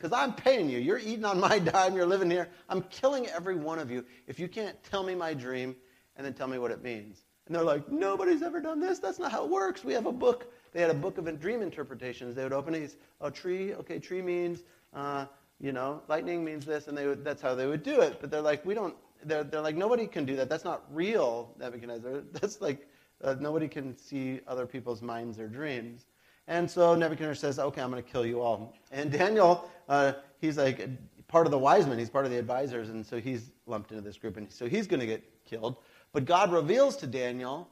because 0.00 0.16
I'm 0.16 0.32
paying 0.32 0.70
you. 0.70 0.78
You're 0.78 0.98
eating 0.98 1.26
on 1.26 1.38
my 1.38 1.58
dime. 1.72 1.94
You're 1.94 2.06
living 2.06 2.30
here. 2.30 2.48
I'm 2.68 2.82
killing 2.84 3.26
every 3.26 3.56
one 3.56 3.78
of 3.78 3.90
you 3.90 4.04
if 4.26 4.38
you 4.38 4.48
can't 4.48 4.82
tell 4.84 5.02
me 5.02 5.14
my 5.14 5.34
dream 5.34 5.76
and 6.16 6.24
then 6.24 6.32
tell 6.32 6.48
me 6.48 6.58
what 6.58 6.70
it 6.70 6.82
means. 6.82 7.24
And 7.46 7.54
they're 7.54 7.64
like, 7.64 7.90
nobody's 7.90 8.42
ever 8.42 8.60
done 8.60 8.80
this. 8.80 8.98
That's 8.98 9.18
not 9.18 9.30
how 9.30 9.44
it 9.44 9.50
works. 9.50 9.84
We 9.84 9.92
have 9.92 10.06
a 10.06 10.12
book. 10.12 10.52
They 10.72 10.80
had 10.80 10.90
a 10.90 10.94
book 10.94 11.18
of 11.18 11.40
dream 11.40 11.60
interpretations. 11.60 12.34
They 12.34 12.44
would 12.44 12.52
open 12.52 12.74
it. 12.74 12.94
Oh, 13.20 13.28
tree. 13.28 13.74
Okay, 13.74 13.98
tree 13.98 14.22
means, 14.22 14.62
uh, 14.94 15.26
you 15.60 15.72
know, 15.72 16.00
lightning 16.08 16.44
means 16.44 16.64
this, 16.64 16.86
and 16.88 16.96
they 16.96 17.06
would, 17.06 17.24
that's 17.24 17.42
how 17.42 17.54
they 17.54 17.66
would 17.66 17.82
do 17.82 18.00
it. 18.00 18.18
But 18.20 18.30
they're 18.30 18.40
like, 18.40 18.64
we 18.64 18.74
don't. 18.74 18.94
They're, 19.22 19.44
they're 19.44 19.60
like, 19.60 19.76
nobody 19.76 20.06
can 20.06 20.24
do 20.24 20.36
that. 20.36 20.48
That's 20.48 20.64
not 20.64 20.84
real, 20.90 21.54
Nebuchadnezzar. 21.58 22.22
That's 22.32 22.60
like, 22.62 22.88
uh, 23.22 23.34
nobody 23.38 23.68
can 23.68 23.98
see 23.98 24.40
other 24.46 24.64
people's 24.64 25.02
minds 25.02 25.38
or 25.38 25.46
dreams. 25.46 26.06
And 26.48 26.70
so 26.70 26.94
Nebuchadnezzar 26.94 27.34
says, 27.34 27.58
okay, 27.58 27.80
I'm 27.80 27.90
going 27.90 28.02
to 28.02 28.08
kill 28.08 28.26
you 28.26 28.40
all. 28.40 28.74
And 28.90 29.12
Daniel, 29.12 29.70
uh, 29.88 30.12
he's 30.40 30.58
like 30.58 30.88
part 31.28 31.46
of 31.46 31.52
the 31.52 31.58
wise 31.58 31.86
men, 31.86 31.98
he's 31.98 32.10
part 32.10 32.24
of 32.24 32.30
the 32.30 32.38
advisors, 32.38 32.88
and 32.88 33.06
so 33.06 33.20
he's 33.20 33.52
lumped 33.66 33.92
into 33.92 34.02
this 34.02 34.18
group, 34.18 34.36
and 34.36 34.52
so 34.52 34.66
he's 34.66 34.86
going 34.86 35.00
to 35.00 35.06
get 35.06 35.22
killed. 35.44 35.76
But 36.12 36.24
God 36.24 36.52
reveals 36.52 36.96
to 36.98 37.06
Daniel 37.06 37.68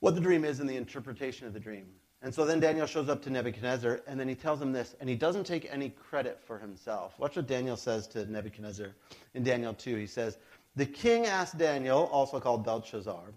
what 0.00 0.14
the 0.14 0.20
dream 0.20 0.44
is 0.44 0.60
and 0.60 0.68
the 0.68 0.76
interpretation 0.76 1.46
of 1.46 1.54
the 1.54 1.60
dream. 1.60 1.86
And 2.22 2.34
so 2.34 2.44
then 2.44 2.60
Daniel 2.60 2.86
shows 2.86 3.08
up 3.08 3.22
to 3.22 3.30
Nebuchadnezzar, 3.30 4.00
and 4.06 4.18
then 4.18 4.28
he 4.28 4.34
tells 4.34 4.60
him 4.60 4.72
this, 4.72 4.94
and 5.00 5.08
he 5.08 5.16
doesn't 5.16 5.44
take 5.44 5.68
any 5.70 5.90
credit 5.90 6.40
for 6.44 6.58
himself. 6.58 7.18
Watch 7.18 7.36
what 7.36 7.46
Daniel 7.46 7.76
says 7.76 8.06
to 8.08 8.30
Nebuchadnezzar 8.30 8.94
in 9.34 9.42
Daniel 9.42 9.72
2. 9.72 9.96
He 9.96 10.06
says, 10.06 10.38
The 10.76 10.86
king 10.86 11.26
asked 11.26 11.56
Daniel, 11.56 12.10
also 12.12 12.40
called 12.40 12.64
Belteshazzar, 12.64 13.32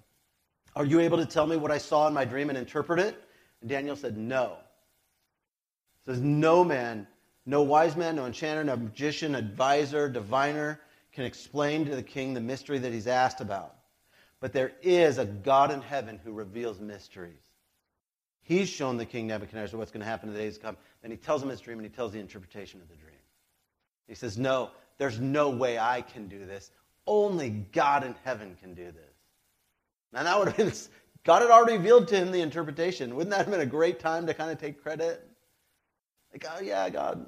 Are 0.76 0.86
you 0.86 1.00
able 1.00 1.18
to 1.18 1.26
tell 1.26 1.48
me 1.48 1.56
what 1.56 1.72
I 1.72 1.78
saw 1.78 2.08
in 2.08 2.14
my 2.14 2.26
dream 2.26 2.50
and 2.50 2.58
interpret 2.58 3.00
it? 3.00 3.24
And 3.62 3.70
Daniel 3.70 3.96
said, 3.96 4.18
No. 4.18 4.58
He 6.06 6.12
says, 6.12 6.22
No 6.22 6.64
man, 6.64 7.08
no 7.46 7.62
wise 7.64 7.96
man, 7.96 8.16
no 8.16 8.26
enchanter, 8.26 8.64
no 8.64 8.78
magician, 8.78 9.36
advisor, 9.36 10.10
diviner 10.10 10.80
can 11.14 11.26
explain 11.26 11.86
to 11.86 11.96
the 11.96 12.04
king 12.04 12.34
the 12.34 12.42
mystery 12.42 12.78
that 12.80 12.94
he's 12.94 13.08
asked 13.08 13.42
about. 13.42 13.76
But 14.40 14.54
there 14.54 14.72
is 14.82 15.18
a 15.18 15.26
God 15.26 15.72
in 15.72 15.82
heaven 15.82 16.20
who 16.24 16.32
reveals 16.32 16.80
mysteries. 16.80 17.42
He's 18.44 18.70
shown 18.70 18.98
the 18.98 19.06
king 19.06 19.28
Nebuchadnezzar 19.28 19.78
what's 19.78 19.92
going 19.92 20.02
to 20.02 20.08
happen 20.08 20.30
in 20.30 20.36
the 20.36 20.42
days 20.42 20.58
to 20.58 20.64
come. 20.64 20.78
Then 21.02 21.12
he 21.12 21.18
tells 21.18 21.44
him 21.44 21.50
his 21.50 21.60
dream 21.60 21.78
and 21.78 21.86
he 21.86 21.94
tells 21.94 22.14
the 22.14 22.20
interpretation 22.20 22.82
of 22.82 22.88
the 22.88 22.96
dream. 22.96 23.14
He 24.08 24.16
says, 24.16 24.38
No, 24.38 24.72
there's 24.98 25.20
no 25.20 25.50
way 25.50 25.78
I 25.78 26.02
can 26.02 26.28
do 26.28 26.46
this. 26.46 26.72
Only 27.06 27.50
God 27.50 28.04
in 28.04 28.16
heaven 28.24 28.56
can 28.60 28.74
do 28.74 28.86
this. 28.86 29.16
Now, 30.12 30.24
that 30.24 30.40
would 30.40 30.48
have 30.48 30.58
been 30.58 30.74
God 31.30 31.44
had 31.44 31.52
already 31.52 31.78
revealed 31.78 32.08
to 32.08 32.16
him 32.16 32.32
the 32.32 32.42
interpretation. 32.42 33.16
Wouldn't 33.16 33.30
that 33.30 33.46
have 33.46 33.52
been 33.52 33.60
a 33.60 33.66
great 33.68 34.00
time 34.00 34.26
to 34.26 34.34
kind 34.34 34.50
of 34.50 34.58
take 34.58 34.82
credit? 34.82 35.30
Like, 36.34 36.44
oh, 36.50 36.60
yeah, 36.60 36.90
God, 36.90 37.24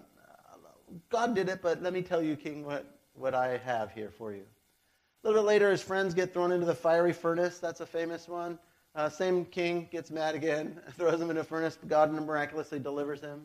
God 1.10 1.36
did 1.36 1.50
it, 1.50 1.62
but 1.62 1.84
let 1.84 1.94
me 1.94 2.02
tell 2.02 2.20
you, 2.20 2.36
King, 2.36 2.66
what, 2.66 2.98
what 3.14 3.36
I 3.36 3.58
have 3.58 3.92
here 3.92 4.10
for 4.10 4.34
you. 4.34 4.42
A 4.42 5.28
little 5.28 5.44
bit 5.44 5.48
later, 5.48 5.70
his 5.70 5.84
friends 5.84 6.16
get 6.16 6.34
thrown 6.34 6.52
into 6.52 6.66
the 6.66 6.74
fiery 6.74 7.14
furnace. 7.14 7.60
That's 7.60 7.80
a 7.80 7.86
famous 7.86 8.28
one. 8.28 8.58
Uh, 8.96 9.08
same 9.08 9.46
king 9.46 9.88
gets 9.92 10.10
mad 10.10 10.34
again, 10.34 10.82
throws 10.98 11.22
him 11.22 11.30
in 11.30 11.38
a 11.38 11.44
furnace, 11.44 11.78
but 11.80 11.88
God 11.88 12.12
miraculously 12.12 12.80
delivers 12.80 13.22
him. 13.22 13.44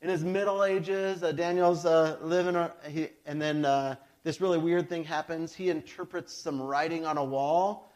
In 0.00 0.08
his 0.08 0.24
middle 0.24 0.64
ages, 0.64 1.22
uh, 1.22 1.32
Daniel's 1.32 1.84
uh, 1.84 2.16
living, 2.22 2.56
he, 2.88 3.08
and 3.26 3.42
then 3.42 3.66
uh, 3.66 3.96
this 4.24 4.40
really 4.40 4.56
weird 4.56 4.88
thing 4.88 5.04
happens. 5.04 5.54
He 5.54 5.68
interprets 5.68 6.32
some 6.32 6.62
writing 6.62 7.04
on 7.04 7.18
a 7.18 7.24
wall 7.24 7.89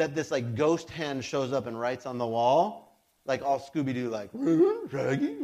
that 0.00 0.14
this 0.14 0.30
like 0.30 0.54
ghost 0.54 0.88
hand 0.88 1.22
shows 1.22 1.52
up 1.52 1.66
and 1.66 1.78
writes 1.78 2.06
on 2.06 2.16
the 2.16 2.26
wall, 2.26 2.96
like 3.26 3.42
all 3.42 3.60
Scooby 3.60 3.92
Doo, 3.92 4.08
like 4.08 4.30
Raggy. 4.32 5.36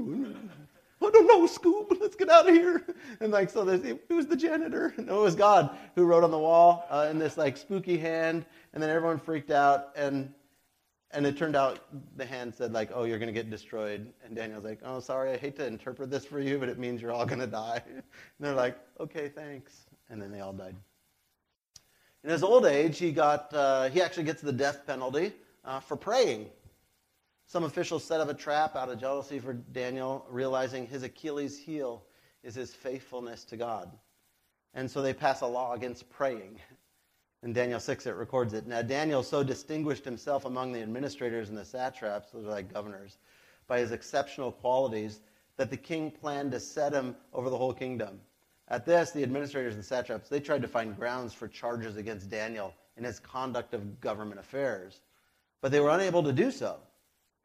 I 1.02 1.10
don't 1.10 1.26
know, 1.26 1.46
Scoob. 1.46 2.00
Let's 2.00 2.16
get 2.16 2.30
out 2.30 2.48
of 2.48 2.54
here. 2.54 2.82
And 3.20 3.30
like 3.30 3.50
so, 3.50 3.66
there's 3.66 3.84
it 3.84 4.08
was 4.08 4.26
the 4.26 4.36
janitor. 4.36 4.94
No, 4.98 5.20
it 5.20 5.22
was 5.22 5.34
God 5.34 5.76
who 5.94 6.04
wrote 6.04 6.24
on 6.24 6.30
the 6.30 6.38
wall 6.38 6.86
uh, 6.88 7.06
in 7.10 7.18
this 7.18 7.36
like 7.36 7.58
spooky 7.58 7.98
hand. 7.98 8.46
And 8.72 8.82
then 8.82 8.88
everyone 8.88 9.18
freaked 9.18 9.50
out. 9.50 9.90
And 9.94 10.32
and 11.10 11.26
it 11.26 11.36
turned 11.36 11.54
out 11.54 11.80
the 12.16 12.24
hand 12.24 12.54
said 12.54 12.72
like, 12.72 12.90
"Oh, 12.94 13.04
you're 13.04 13.18
going 13.18 13.32
to 13.32 13.38
get 13.40 13.50
destroyed." 13.50 14.10
And 14.24 14.34
Daniel's 14.34 14.64
like, 14.64 14.80
"Oh, 14.84 15.00
sorry, 15.00 15.32
I 15.32 15.36
hate 15.36 15.56
to 15.56 15.66
interpret 15.66 16.10
this 16.10 16.24
for 16.24 16.40
you, 16.40 16.58
but 16.58 16.70
it 16.70 16.78
means 16.78 17.02
you're 17.02 17.12
all 17.12 17.26
going 17.26 17.40
to 17.40 17.46
die." 17.46 17.82
And 17.88 18.02
they're 18.40 18.54
like, 18.54 18.78
"Okay, 18.98 19.28
thanks." 19.28 19.86
And 20.08 20.20
then 20.20 20.32
they 20.32 20.40
all 20.40 20.54
died. 20.54 20.76
In 22.26 22.32
his 22.32 22.42
old 22.42 22.66
age, 22.66 22.98
he 22.98 23.12
got 23.12 23.54
uh, 23.54 23.88
he 23.88 24.02
actually 24.02 24.24
gets 24.24 24.42
the 24.42 24.52
death 24.52 24.84
penalty 24.84 25.32
uh, 25.64 25.78
for 25.78 25.96
praying. 25.96 26.50
Some 27.46 27.62
officials 27.62 28.02
set 28.02 28.20
up 28.20 28.28
a 28.28 28.34
trap 28.34 28.74
out 28.74 28.88
of 28.88 28.98
jealousy 28.98 29.38
for 29.38 29.52
Daniel, 29.52 30.26
realizing 30.28 30.88
his 30.88 31.04
Achilles' 31.04 31.56
heel 31.56 32.02
is 32.42 32.56
his 32.56 32.74
faithfulness 32.74 33.44
to 33.44 33.56
God. 33.56 33.92
And 34.74 34.90
so 34.90 35.02
they 35.02 35.14
pass 35.14 35.42
a 35.42 35.46
law 35.46 35.74
against 35.74 36.10
praying. 36.10 36.58
In 37.44 37.52
Daniel 37.52 37.78
6, 37.78 38.06
it 38.06 38.16
records 38.16 38.54
it. 38.54 38.66
Now, 38.66 38.82
Daniel 38.82 39.22
so 39.22 39.44
distinguished 39.44 40.04
himself 40.04 40.46
among 40.46 40.72
the 40.72 40.82
administrators 40.82 41.48
and 41.48 41.56
the 41.56 41.64
satraps, 41.64 42.32
those 42.32 42.44
are 42.44 42.50
like 42.50 42.74
governors, 42.74 43.18
by 43.68 43.78
his 43.78 43.92
exceptional 43.92 44.50
qualities 44.50 45.20
that 45.58 45.70
the 45.70 45.76
king 45.76 46.10
planned 46.10 46.50
to 46.50 46.58
set 46.58 46.92
him 46.92 47.14
over 47.32 47.50
the 47.50 47.56
whole 47.56 47.72
kingdom. 47.72 48.18
At 48.68 48.84
this, 48.84 49.12
the 49.12 49.22
administrators 49.22 49.74
and 49.74 49.84
satraps, 49.84 50.28
they 50.28 50.40
tried 50.40 50.62
to 50.62 50.68
find 50.68 50.96
grounds 50.96 51.32
for 51.32 51.46
charges 51.46 51.96
against 51.96 52.30
Daniel 52.30 52.74
in 52.96 53.04
his 53.04 53.20
conduct 53.20 53.74
of 53.74 54.00
government 54.00 54.40
affairs. 54.40 55.00
But 55.60 55.70
they 55.70 55.80
were 55.80 55.90
unable 55.90 56.22
to 56.24 56.32
do 56.32 56.50
so. 56.50 56.76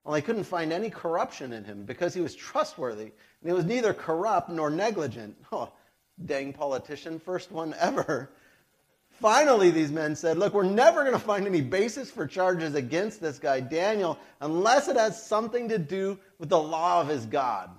Well, 0.03 0.13
they 0.13 0.21
couldn't 0.21 0.45
find 0.45 0.73
any 0.73 0.89
corruption 0.89 1.53
in 1.53 1.63
him 1.63 1.85
because 1.85 2.13
he 2.13 2.21
was 2.21 2.33
trustworthy. 2.33 3.03
And 3.03 3.11
he 3.45 3.51
was 3.51 3.65
neither 3.65 3.93
corrupt 3.93 4.49
nor 4.49 4.69
negligent. 4.69 5.35
Oh, 5.51 5.71
dang 6.25 6.53
politician, 6.53 7.19
first 7.19 7.51
one 7.51 7.75
ever. 7.79 8.29
Finally, 9.09 9.69
these 9.69 9.91
men 9.91 10.15
said, 10.15 10.37
Look, 10.37 10.53
we're 10.53 10.63
never 10.63 11.01
going 11.01 11.13
to 11.13 11.19
find 11.19 11.45
any 11.45 11.61
basis 11.61 12.09
for 12.09 12.25
charges 12.25 12.73
against 12.73 13.21
this 13.21 13.37
guy, 13.37 13.59
Daniel, 13.59 14.17
unless 14.39 14.87
it 14.87 14.95
has 14.95 15.23
something 15.23 15.69
to 15.69 15.77
do 15.77 16.17
with 16.39 16.49
the 16.49 16.59
law 16.59 17.01
of 17.01 17.07
his 17.07 17.25
God. 17.25 17.69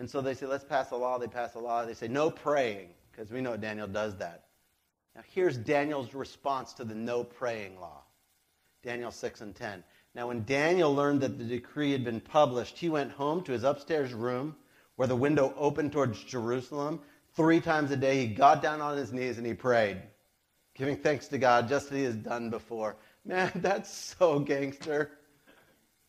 And 0.00 0.10
so 0.10 0.22
they 0.22 0.34
say, 0.34 0.46
Let's 0.46 0.64
pass 0.64 0.90
a 0.90 0.96
law. 0.96 1.18
They 1.18 1.28
pass 1.28 1.54
a 1.54 1.60
law. 1.60 1.84
They 1.84 1.94
say, 1.94 2.08
No 2.08 2.30
praying, 2.30 2.88
because 3.12 3.30
we 3.30 3.42
know 3.42 3.56
Daniel 3.56 3.86
does 3.86 4.16
that. 4.16 4.46
Now, 5.14 5.20
here's 5.32 5.56
Daniel's 5.56 6.14
response 6.14 6.72
to 6.74 6.84
the 6.84 6.94
no 6.94 7.22
praying 7.22 7.78
law 7.78 8.02
Daniel 8.82 9.10
6 9.10 9.42
and 9.42 9.54
10. 9.54 9.84
Now, 10.14 10.28
when 10.28 10.42
Daniel 10.44 10.92
learned 10.94 11.20
that 11.20 11.38
the 11.38 11.44
decree 11.44 11.92
had 11.92 12.02
been 12.02 12.20
published, 12.20 12.78
he 12.78 12.88
went 12.88 13.12
home 13.12 13.44
to 13.44 13.52
his 13.52 13.62
upstairs 13.62 14.12
room 14.14 14.56
where 14.96 15.06
the 15.06 15.14
window 15.14 15.54
opened 15.56 15.92
towards 15.92 16.24
Jerusalem. 16.24 17.00
Three 17.36 17.60
times 17.60 17.90
a 17.90 17.96
day, 17.96 18.26
he 18.26 18.34
got 18.34 18.62
down 18.62 18.80
on 18.80 18.96
his 18.96 19.12
knees 19.12 19.36
and 19.36 19.46
he 19.46 19.54
prayed, 19.54 20.02
giving 20.74 20.96
thanks 20.96 21.28
to 21.28 21.38
God 21.38 21.68
just 21.68 21.92
as 21.92 21.98
he 21.98 22.04
has 22.04 22.16
done 22.16 22.48
before. 22.48 22.96
Man, 23.24 23.52
that's 23.56 23.92
so 23.92 24.40
gangster. 24.40 25.10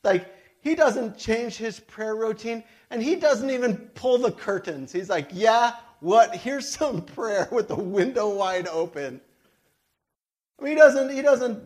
Like, 0.04 0.34
he 0.62 0.76
doesn't 0.76 1.18
change 1.18 1.58
his 1.58 1.80
prayer 1.80 2.16
routine 2.16 2.64
and 2.90 3.02
he 3.02 3.16
doesn't 3.16 3.50
even 3.50 3.78
pull 3.96 4.20
the 4.20 4.32
curtains. 4.32 4.92
He's 4.92 5.10
like, 5.10 5.30
yeah, 5.32 5.74
what? 6.00 6.36
Here's 6.36 6.70
some 6.78 7.02
prayer 7.02 7.48
with 7.52 7.68
the 7.68 7.76
window 7.76 8.30
wide 8.30 8.68
open. 8.68 9.20
I 10.60 10.64
mean, 10.64 10.74
he 10.74 10.78
doesn't, 10.78 11.12
he 11.12 11.22
doesn't 11.22 11.62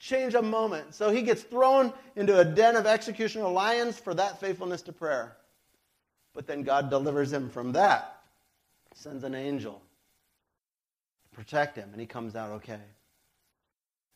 change 0.00 0.34
a 0.34 0.42
moment. 0.42 0.94
So 0.94 1.10
he 1.10 1.22
gets 1.22 1.42
thrown 1.42 1.92
into 2.16 2.40
a 2.40 2.44
den 2.44 2.74
of 2.74 2.86
executioner 2.86 3.48
lions 3.48 3.98
for 3.98 4.14
that 4.14 4.40
faithfulness 4.40 4.82
to 4.82 4.92
prayer. 4.92 5.36
But 6.34 6.46
then 6.46 6.62
God 6.62 6.90
delivers 6.90 7.32
him 7.32 7.48
from 7.48 7.72
that, 7.72 8.22
sends 8.94 9.24
an 9.24 9.34
angel 9.34 9.82
to 11.22 11.36
protect 11.36 11.76
him, 11.76 11.90
and 11.92 12.00
he 12.00 12.06
comes 12.06 12.34
out 12.34 12.50
okay. 12.50 12.80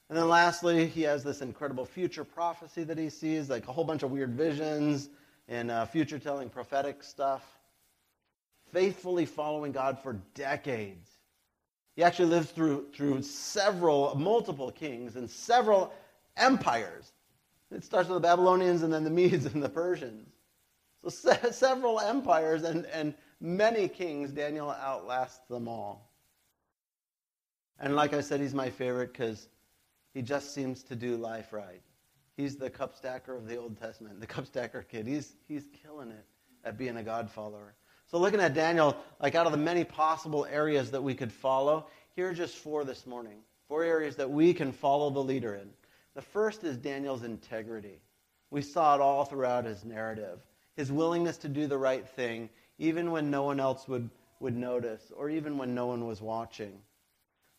And 0.09 0.19
then 0.19 0.29
lastly, 0.29 0.87
he 0.87 1.03
has 1.03 1.25
this 1.25 1.41
incredible 1.41 1.87
future 1.87 2.25
prophecy 2.25 2.85
that 2.85 2.99
he 2.99 3.09
sees, 3.09 3.49
like 3.49 3.67
a 3.69 3.73
whole 3.73 3.85
bunch 3.85 4.03
of 4.03 4.11
weird 4.11 4.35
visions 4.35 5.09
and 5.49 5.71
uh, 5.71 5.87
future 5.87 6.19
telling 6.19 6.51
prophetic 6.51 7.03
stuff. 7.03 7.43
Faithfully 8.73 9.25
following 9.25 9.73
God 9.73 9.99
for 9.99 10.15
decades. 10.35 11.11
He 11.97 12.03
actually 12.03 12.29
lives 12.29 12.51
through, 12.51 12.89
through 12.95 13.23
several, 13.23 14.15
multiple 14.17 14.71
kings 14.71 15.17
and 15.17 15.31
several 15.31 15.93
empires. 16.37 17.13
It 17.71 17.85
starts 17.85 18.09
with 18.09 18.17
the 18.17 18.21
Babylonians 18.29 18.83
and 18.83 18.93
then 18.93 19.05
the 19.05 19.11
Medes 19.11 19.47
and 19.55 19.63
the 19.63 19.69
Persians. 19.69 20.29
So 21.03 21.09
se- 21.09 21.53
several 21.53 22.01
empires 22.01 22.63
and, 22.63 22.85
and 22.87 23.15
many 23.41 23.89
kings, 23.89 24.33
Daniel 24.33 24.71
outlasts 24.71 25.47
them 25.49 25.69
all. 25.69 26.11
And 27.79 27.97
like 27.97 28.13
I 28.13 28.21
said, 28.21 28.41
he's 28.41 28.55
my 28.55 28.71
favorite 28.71 29.13
because 29.13 29.49
he 30.15 30.23
just 30.23 30.55
seems 30.55 30.83
to 30.85 30.97
do 30.97 31.17
life 31.17 31.53
right. 31.53 31.83
He's 32.37 32.57
the 32.57 32.71
cup 32.71 32.97
stacker 32.97 33.37
of 33.37 33.47
the 33.47 33.57
Old 33.57 33.79
Testament, 33.79 34.21
the 34.21 34.27
cup 34.27 34.47
stacker 34.47 34.83
kid. 34.83 35.07
He's, 35.07 35.35
he's 35.47 35.65
killing 35.83 36.11
it 36.11 36.25
at 36.65 36.79
being 36.79 36.97
a 36.97 37.03
God 37.03 37.31
follower. 37.31 37.75
So, 38.07 38.19
looking 38.19 38.41
at 38.41 38.55
Daniel, 38.55 38.97
like 39.21 39.35
out 39.35 39.47
of 39.47 39.53
the 39.53 39.59
many 39.59 39.85
possible 39.85 40.47
areas 40.47 40.91
that 40.93 41.03
we 41.03 41.15
could 41.15 41.33
follow, 41.33 41.87
here 42.15 42.29
are 42.29 42.35
just 42.35 42.57
four 42.57 42.85
this 42.85 43.07
morning. 43.07 43.39
Four 43.69 43.83
areas 43.83 44.17
that 44.17 44.31
we 44.31 44.55
can 44.55 44.73
follow 44.73 45.11
the 45.11 45.23
leader 45.23 45.55
in. 45.55 45.71
The 46.15 46.23
first 46.23 46.65
is 46.65 46.77
Daniel's 46.77 47.23
integrity. 47.23 48.01
We 48.51 48.63
saw 48.63 48.95
it 48.95 49.01
all 49.01 49.25
throughout 49.25 49.65
his 49.65 49.85
narrative. 49.85 50.39
His 50.77 50.93
willingness 50.93 51.39
to 51.39 51.49
do 51.49 51.67
the 51.67 51.79
right 51.79 52.07
thing, 52.07 52.51
even 52.79 53.11
when 53.11 53.31
no 53.31 53.43
one 53.43 53.59
else 53.59 53.89
would, 53.89 54.11
would 54.39 54.57
notice, 54.57 55.13
or 55.17 55.31
even 55.31 55.57
when 55.57 55.75
no 55.75 55.87
one 55.87 56.07
was 56.07 56.21
watching. 56.21 56.79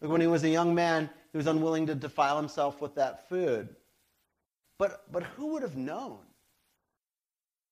Like 0.06 0.12
when 0.12 0.22
he 0.22 0.28
was 0.28 0.44
a 0.44 0.50
young 0.50 0.76
man, 0.76 1.10
he 1.32 1.38
was 1.38 1.48
unwilling 1.48 1.88
to 1.88 1.96
defile 1.96 2.38
himself 2.38 2.80
with 2.80 2.94
that 2.94 3.28
food. 3.28 3.76
But, 4.78 5.12
but 5.12 5.24
who 5.24 5.48
would 5.48 5.64
have 5.64 5.78
known? 5.78 6.20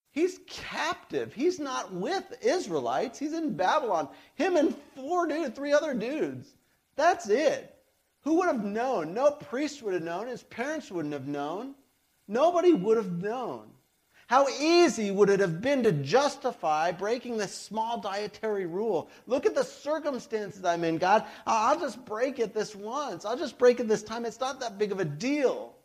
He's 0.09 0.39
captive. 0.47 1.31
He's 1.31 1.59
not 1.59 1.93
with 1.93 2.43
Israelites. 2.43 3.19
He's 3.19 3.33
in 3.33 3.55
Babylon. 3.55 4.09
Him 4.33 4.57
and 4.57 4.75
four 4.95 5.27
dudes, 5.27 5.55
three 5.55 5.73
other 5.73 5.93
dudes. 5.93 6.55
That's 6.95 7.29
it. 7.29 7.75
Who 8.21 8.39
would 8.39 8.47
have 8.47 8.65
known? 8.65 9.13
No 9.13 9.29
priest 9.29 9.83
would 9.83 9.93
have 9.93 10.01
known. 10.01 10.25
His 10.25 10.41
parents 10.41 10.89
wouldn't 10.89 11.13
have 11.13 11.27
known. 11.27 11.75
Nobody 12.27 12.73
would 12.73 12.97
have 12.97 13.21
known. 13.21 13.69
How 14.27 14.47
easy 14.47 15.11
would 15.11 15.29
it 15.29 15.39
have 15.39 15.61
been 15.61 15.83
to 15.83 15.91
justify 15.91 16.91
breaking 16.91 17.37
this 17.37 17.53
small 17.53 17.99
dietary 17.99 18.65
rule? 18.65 19.09
Look 19.27 19.45
at 19.45 19.55
the 19.55 19.63
circumstances 19.63 20.63
I'm 20.63 20.83
in, 20.83 20.97
God. 20.97 21.25
I'll 21.45 21.79
just 21.79 22.03
break 22.05 22.39
it 22.39 22.53
this 22.53 22.75
once. 22.75 23.25
I'll 23.25 23.37
just 23.37 23.57
break 23.57 23.79
it 23.79 23.87
this 23.87 24.03
time. 24.03 24.25
It's 24.25 24.39
not 24.39 24.59
that 24.61 24.77
big 24.77 24.91
of 24.91 24.99
a 24.99 25.05
deal. 25.05 25.75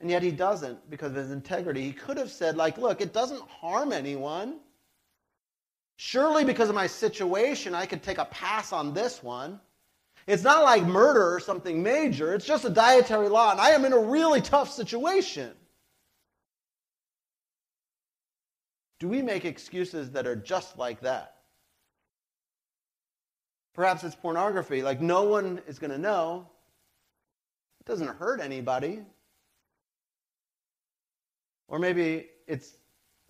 And 0.00 0.10
yet 0.10 0.22
he 0.22 0.32
doesn't 0.32 0.90
because 0.90 1.12
of 1.12 1.16
his 1.16 1.30
integrity. 1.30 1.82
He 1.82 1.92
could 1.92 2.18
have 2.18 2.30
said, 2.30 2.56
like, 2.56 2.76
look, 2.76 3.00
it 3.00 3.12
doesn't 3.12 3.42
harm 3.42 3.92
anyone. 3.92 4.58
Surely 5.96 6.44
because 6.44 6.68
of 6.68 6.74
my 6.74 6.88
situation, 6.88 7.74
I 7.74 7.86
could 7.86 8.02
take 8.02 8.18
a 8.18 8.24
pass 8.24 8.72
on 8.72 8.92
this 8.92 9.22
one. 9.22 9.60
It's 10.26 10.42
not 10.42 10.64
like 10.64 10.84
murder 10.84 11.34
or 11.34 11.40
something 11.40 11.82
major. 11.82 12.34
It's 12.34 12.44
just 12.44 12.64
a 12.64 12.70
dietary 12.70 13.28
law, 13.28 13.52
and 13.52 13.60
I 13.60 13.70
am 13.70 13.84
in 13.84 13.92
a 13.92 13.98
really 13.98 14.40
tough 14.40 14.70
situation. 14.70 15.52
Do 19.02 19.08
we 19.08 19.20
make 19.20 19.44
excuses 19.44 20.12
that 20.12 20.28
are 20.28 20.36
just 20.36 20.78
like 20.78 21.00
that? 21.00 21.34
Perhaps 23.74 24.04
it's 24.04 24.14
pornography. 24.14 24.80
Like, 24.80 25.00
no 25.00 25.24
one 25.24 25.60
is 25.66 25.80
going 25.80 25.90
to 25.90 25.98
know. 25.98 26.46
It 27.80 27.86
doesn't 27.88 28.06
hurt 28.06 28.40
anybody. 28.40 29.00
Or 31.66 31.80
maybe 31.80 32.28
it's 32.46 32.74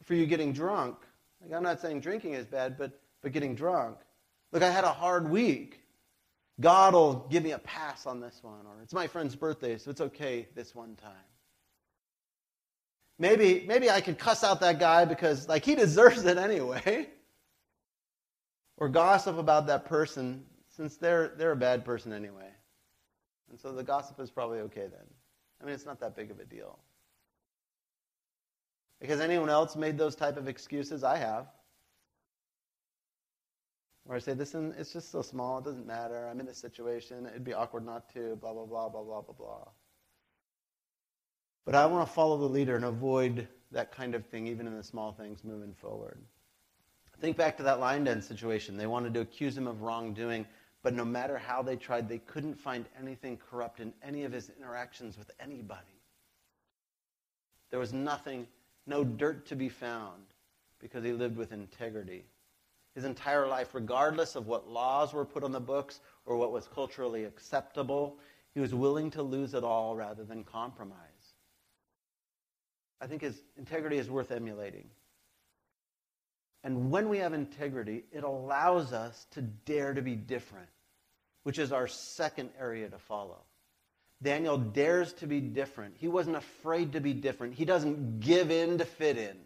for 0.03 0.13
you 0.13 0.27
getting 0.27 0.53
drunk. 0.53 0.99
Like, 1.41 1.55
I'm 1.55 1.63
not 1.63 1.81
saying 1.81 2.01
drinking 2.01 2.35
is 2.35 2.45
bad, 2.45 2.77
but, 2.77 3.01
but 3.23 3.33
getting 3.33 3.55
drunk. 3.55 3.97
Look, 4.53 4.63
I 4.63 4.71
had 4.71 4.85
a 4.85 4.93
hard 4.93 5.31
week. 5.31 5.81
God 6.61 6.93
will 6.93 7.27
give 7.31 7.43
me 7.43 7.53
a 7.53 7.59
pass 7.61 8.05
on 8.05 8.21
this 8.21 8.41
one. 8.43 8.67
Or 8.67 8.83
it's 8.83 8.93
my 8.93 9.07
friend's 9.07 9.35
birthday, 9.35 9.79
so 9.79 9.91
it's 9.91 10.03
okay 10.03 10.49
this 10.55 10.75
one 10.75 10.97
time. 10.97 11.32
Maybe, 13.23 13.65
maybe 13.69 13.89
I 13.89 14.01
could 14.01 14.19
cuss 14.19 14.43
out 14.43 14.59
that 14.63 14.81
guy 14.81 15.05
because 15.05 15.49
like 15.49 15.65
he 15.65 15.77
deserves 15.77 16.25
it 16.25 16.37
anyway. 16.39 17.09
Or 18.79 18.89
gossip 18.89 19.39
about 19.39 19.69
that 19.69 19.85
person 19.85 20.43
since 20.75 20.97
they're, 20.97 21.35
they're 21.37 21.53
a 21.53 21.57
bad 21.57 21.85
person 21.85 22.13
anyway. 22.13 22.49
And 23.49 23.61
so 23.61 23.71
the 23.71 23.85
gossip 23.85 24.19
is 24.19 24.29
probably 24.29 24.59
okay 24.61 24.89
then. 24.91 25.07
I 25.61 25.65
mean, 25.65 25.75
it's 25.75 25.87
not 25.87 26.01
that 26.01 26.17
big 26.17 26.33
of 26.33 26.41
a 26.41 26.45
deal. 26.45 26.81
Because 29.01 29.21
anyone 29.21 29.51
else 29.51 29.77
made 29.77 29.97
those 29.97 30.17
type 30.17 30.37
of 30.37 30.49
excuses? 30.49 31.05
I 31.05 31.19
have. 31.19 31.47
Where 34.05 34.17
I 34.17 34.21
say, 34.21 34.35
this 34.35 34.53
is, 34.53 34.75
it's 34.77 34.93
just 34.93 35.13
so 35.13 35.23
small, 35.23 35.59
it 35.59 35.65
doesn't 35.65 35.87
matter. 35.87 36.27
I'm 36.29 36.41
in 36.41 36.47
this 36.47 36.59
situation. 36.59 37.27
It'd 37.27 37.45
be 37.45 37.55
awkward 37.55 37.87
not 37.87 38.13
to, 38.15 38.35
blah, 38.41 38.53
blah, 38.53 38.65
blah, 38.65 38.89
blah, 38.89 39.03
blah, 39.05 39.21
blah, 39.21 39.35
blah. 39.35 39.69
But 41.65 41.75
I 41.75 41.87
want 41.87 42.07
to 42.07 42.13
follow 42.13 42.37
the 42.39 42.49
leader 42.49 42.77
and 42.77 42.85
avoid 42.85 43.47
that 43.71 43.93
kind 43.93 44.15
of 44.15 44.27
thing, 44.27 44.47
even 44.47 44.67
in 44.67 44.77
the 44.77 44.83
small 44.83 45.13
things 45.13 45.45
moving 45.45 45.75
forward. 45.75 46.19
Think 47.21 47.37
back 47.37 47.57
to 47.59 47.63
that 47.63 47.79
lion 47.79 48.05
den 48.05 48.21
situation. 48.21 48.77
They 48.77 48.89
wanted 48.89 49.15
to 49.15 49.21
accuse 49.21 49.57
him 49.57 49.69
of 49.69 49.83
wrongdoing, 49.83 50.45
But 50.83 50.95
no 50.95 51.05
matter 51.05 51.39
how 51.39 51.63
they 51.63 51.77
tried, 51.77 52.09
they 52.09 52.19
couldn't 52.19 52.59
find 52.59 52.87
anything 53.01 53.39
corrupt 53.39 53.79
in 53.79 53.93
any 54.03 54.25
of 54.25 54.33
his 54.33 54.51
interactions 54.59 55.17
with 55.17 55.31
anybody. 55.39 56.03
There 57.71 57.79
was 57.79 57.93
nothing, 57.93 58.49
no 58.87 59.05
dirt 59.05 59.47
to 59.47 59.57
be 59.57 59.69
found 59.69 60.25
because 60.81 61.05
he 61.05 61.13
lived 61.13 61.37
with 61.37 61.53
integrity. 61.53 62.25
His 62.97 63.05
entire 63.05 63.47
life, 63.47 63.75
regardless 63.75 64.35
of 64.35 64.49
what 64.49 64.69
laws 64.69 65.13
were 65.15 65.25
put 65.25 65.45
on 65.45 65.53
the 65.53 65.61
books 65.61 66.01
or 66.27 66.37
what 66.37 66.53
was 66.53 66.67
culturally 66.67 67.25
acceptable, 67.25 68.19
he 68.53 68.61
was 68.61 68.75
willing 68.75 69.11
to 69.13 69.23
lose 69.23 69.55
it 69.55 69.65
all 69.65 69.95
rather 69.95 70.25
than 70.25 70.43
compromise. 70.43 70.99
I 73.03 73.07
think 73.07 73.23
his 73.23 73.43
integrity 73.59 73.99
is 73.99 74.09
worth 74.09 74.31
emulating. 74.31 74.89
And 76.63 76.93
when 76.93 77.09
we 77.09 77.19
have 77.19 77.33
integrity, 77.33 78.05
it 78.13 78.23
allows 78.23 78.93
us 78.93 79.27
to 79.33 79.43
dare 79.43 79.93
to 79.93 80.03
be 80.03 80.15
different, 80.15 80.69
which 81.43 81.59
is 81.59 81.73
our 81.73 81.89
second 81.89 82.51
area 82.61 82.89
to 82.89 82.99
follow. 82.99 83.41
Daniel 84.23 84.57
dares 84.57 85.13
to 85.15 85.27
be 85.27 85.41
different. 85.41 85.97
He 85.99 86.07
wasn't 86.07 86.37
afraid 86.37 86.93
to 86.93 87.01
be 87.01 87.13
different. 87.13 87.55
He 87.55 87.65
doesn't 87.65 88.21
give 88.21 88.53
in 88.53 88.79
to 88.79 88.85
fit 88.85 89.19
in. 89.19 89.37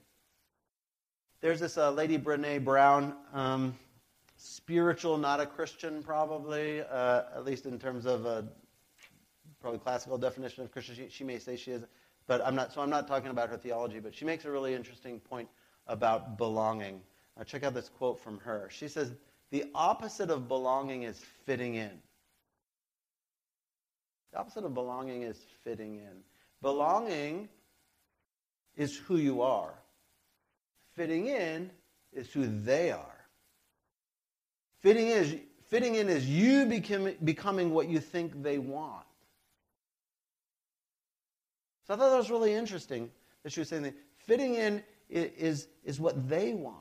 There's 1.41 1.61
this 1.61 1.79
uh, 1.79 1.93
lady, 1.93 2.19
Brene 2.19 2.63
Brown, 2.63 3.15
um, 3.33 3.75
spiritual, 4.37 5.17
not 5.17 5.41
a 5.41 5.47
Christian, 5.47 6.03
probably, 6.03 6.83
uh, 6.83 7.23
at 7.35 7.47
least 7.47 7.65
in 7.65 7.79
terms 7.79 8.05
of 8.05 8.27
a 8.27 8.47
probably 9.63 9.79
classical 9.79 10.19
definition 10.19 10.63
of 10.63 10.71
Christian. 10.71 10.95
She, 10.95 11.09
she 11.09 11.25
may 11.25 11.39
say 11.39 11.57
she 11.57 11.71
is, 11.71 11.83
but 12.27 12.45
I'm 12.45 12.55
not. 12.55 12.73
So 12.73 12.81
I'm 12.81 12.91
not 12.91 13.07
talking 13.07 13.31
about 13.31 13.49
her 13.49 13.57
theology. 13.57 14.01
But 14.01 14.15
she 14.15 14.25
makes 14.25 14.45
a 14.45 14.51
really 14.51 14.75
interesting 14.75 15.21
point 15.21 15.49
about 15.87 16.39
belonging. 16.39 17.01
Uh, 17.39 17.45
check 17.45 17.63
out 17.65 17.75
this 17.75 17.89
quote 17.89 18.19
from 18.21 18.39
her. 18.41 18.69
She 18.71 18.89
says, 18.89 19.13
The 19.51 19.65
opposite 19.75 20.31
of 20.31 20.49
belonging 20.49 21.03
is 21.03 21.23
fitting 21.45 21.75
in. 21.75 21.91
The 24.33 24.39
opposite 24.39 24.65
of 24.65 24.75
belonging 24.75 25.23
is 25.23 25.39
fitting 25.65 25.97
in. 25.97 26.23
Belonging 26.63 27.49
is 28.77 28.97
who 28.97 29.17
you 29.17 29.43
are, 29.43 29.75
fitting 30.95 31.27
in 31.27 31.71
is 32.13 32.31
who 32.31 32.47
they 32.47 32.91
are. 32.91 33.27
Fitting 34.83 35.09
in 35.09 35.19
is, 35.19 35.37
fitting 35.69 35.95
in 35.95 36.09
is 36.09 36.29
you 36.29 36.67
becoming 36.67 37.71
what 37.71 37.89
you 37.89 37.99
think 37.99 38.43
they 38.43 38.59
want. 38.59 39.06
So 41.87 41.95
I 41.95 41.97
thought 41.97 42.11
that 42.11 42.17
was 42.17 42.31
really 42.31 42.53
interesting 42.53 43.11
that 43.43 43.53
she 43.53 43.61
was 43.61 43.69
saying 43.69 43.83
that 43.85 43.95
fitting 44.17 44.55
in 44.55 44.83
is, 45.09 45.69
is 45.85 46.01
what 46.01 46.29
they 46.29 46.53
want. 46.53 46.79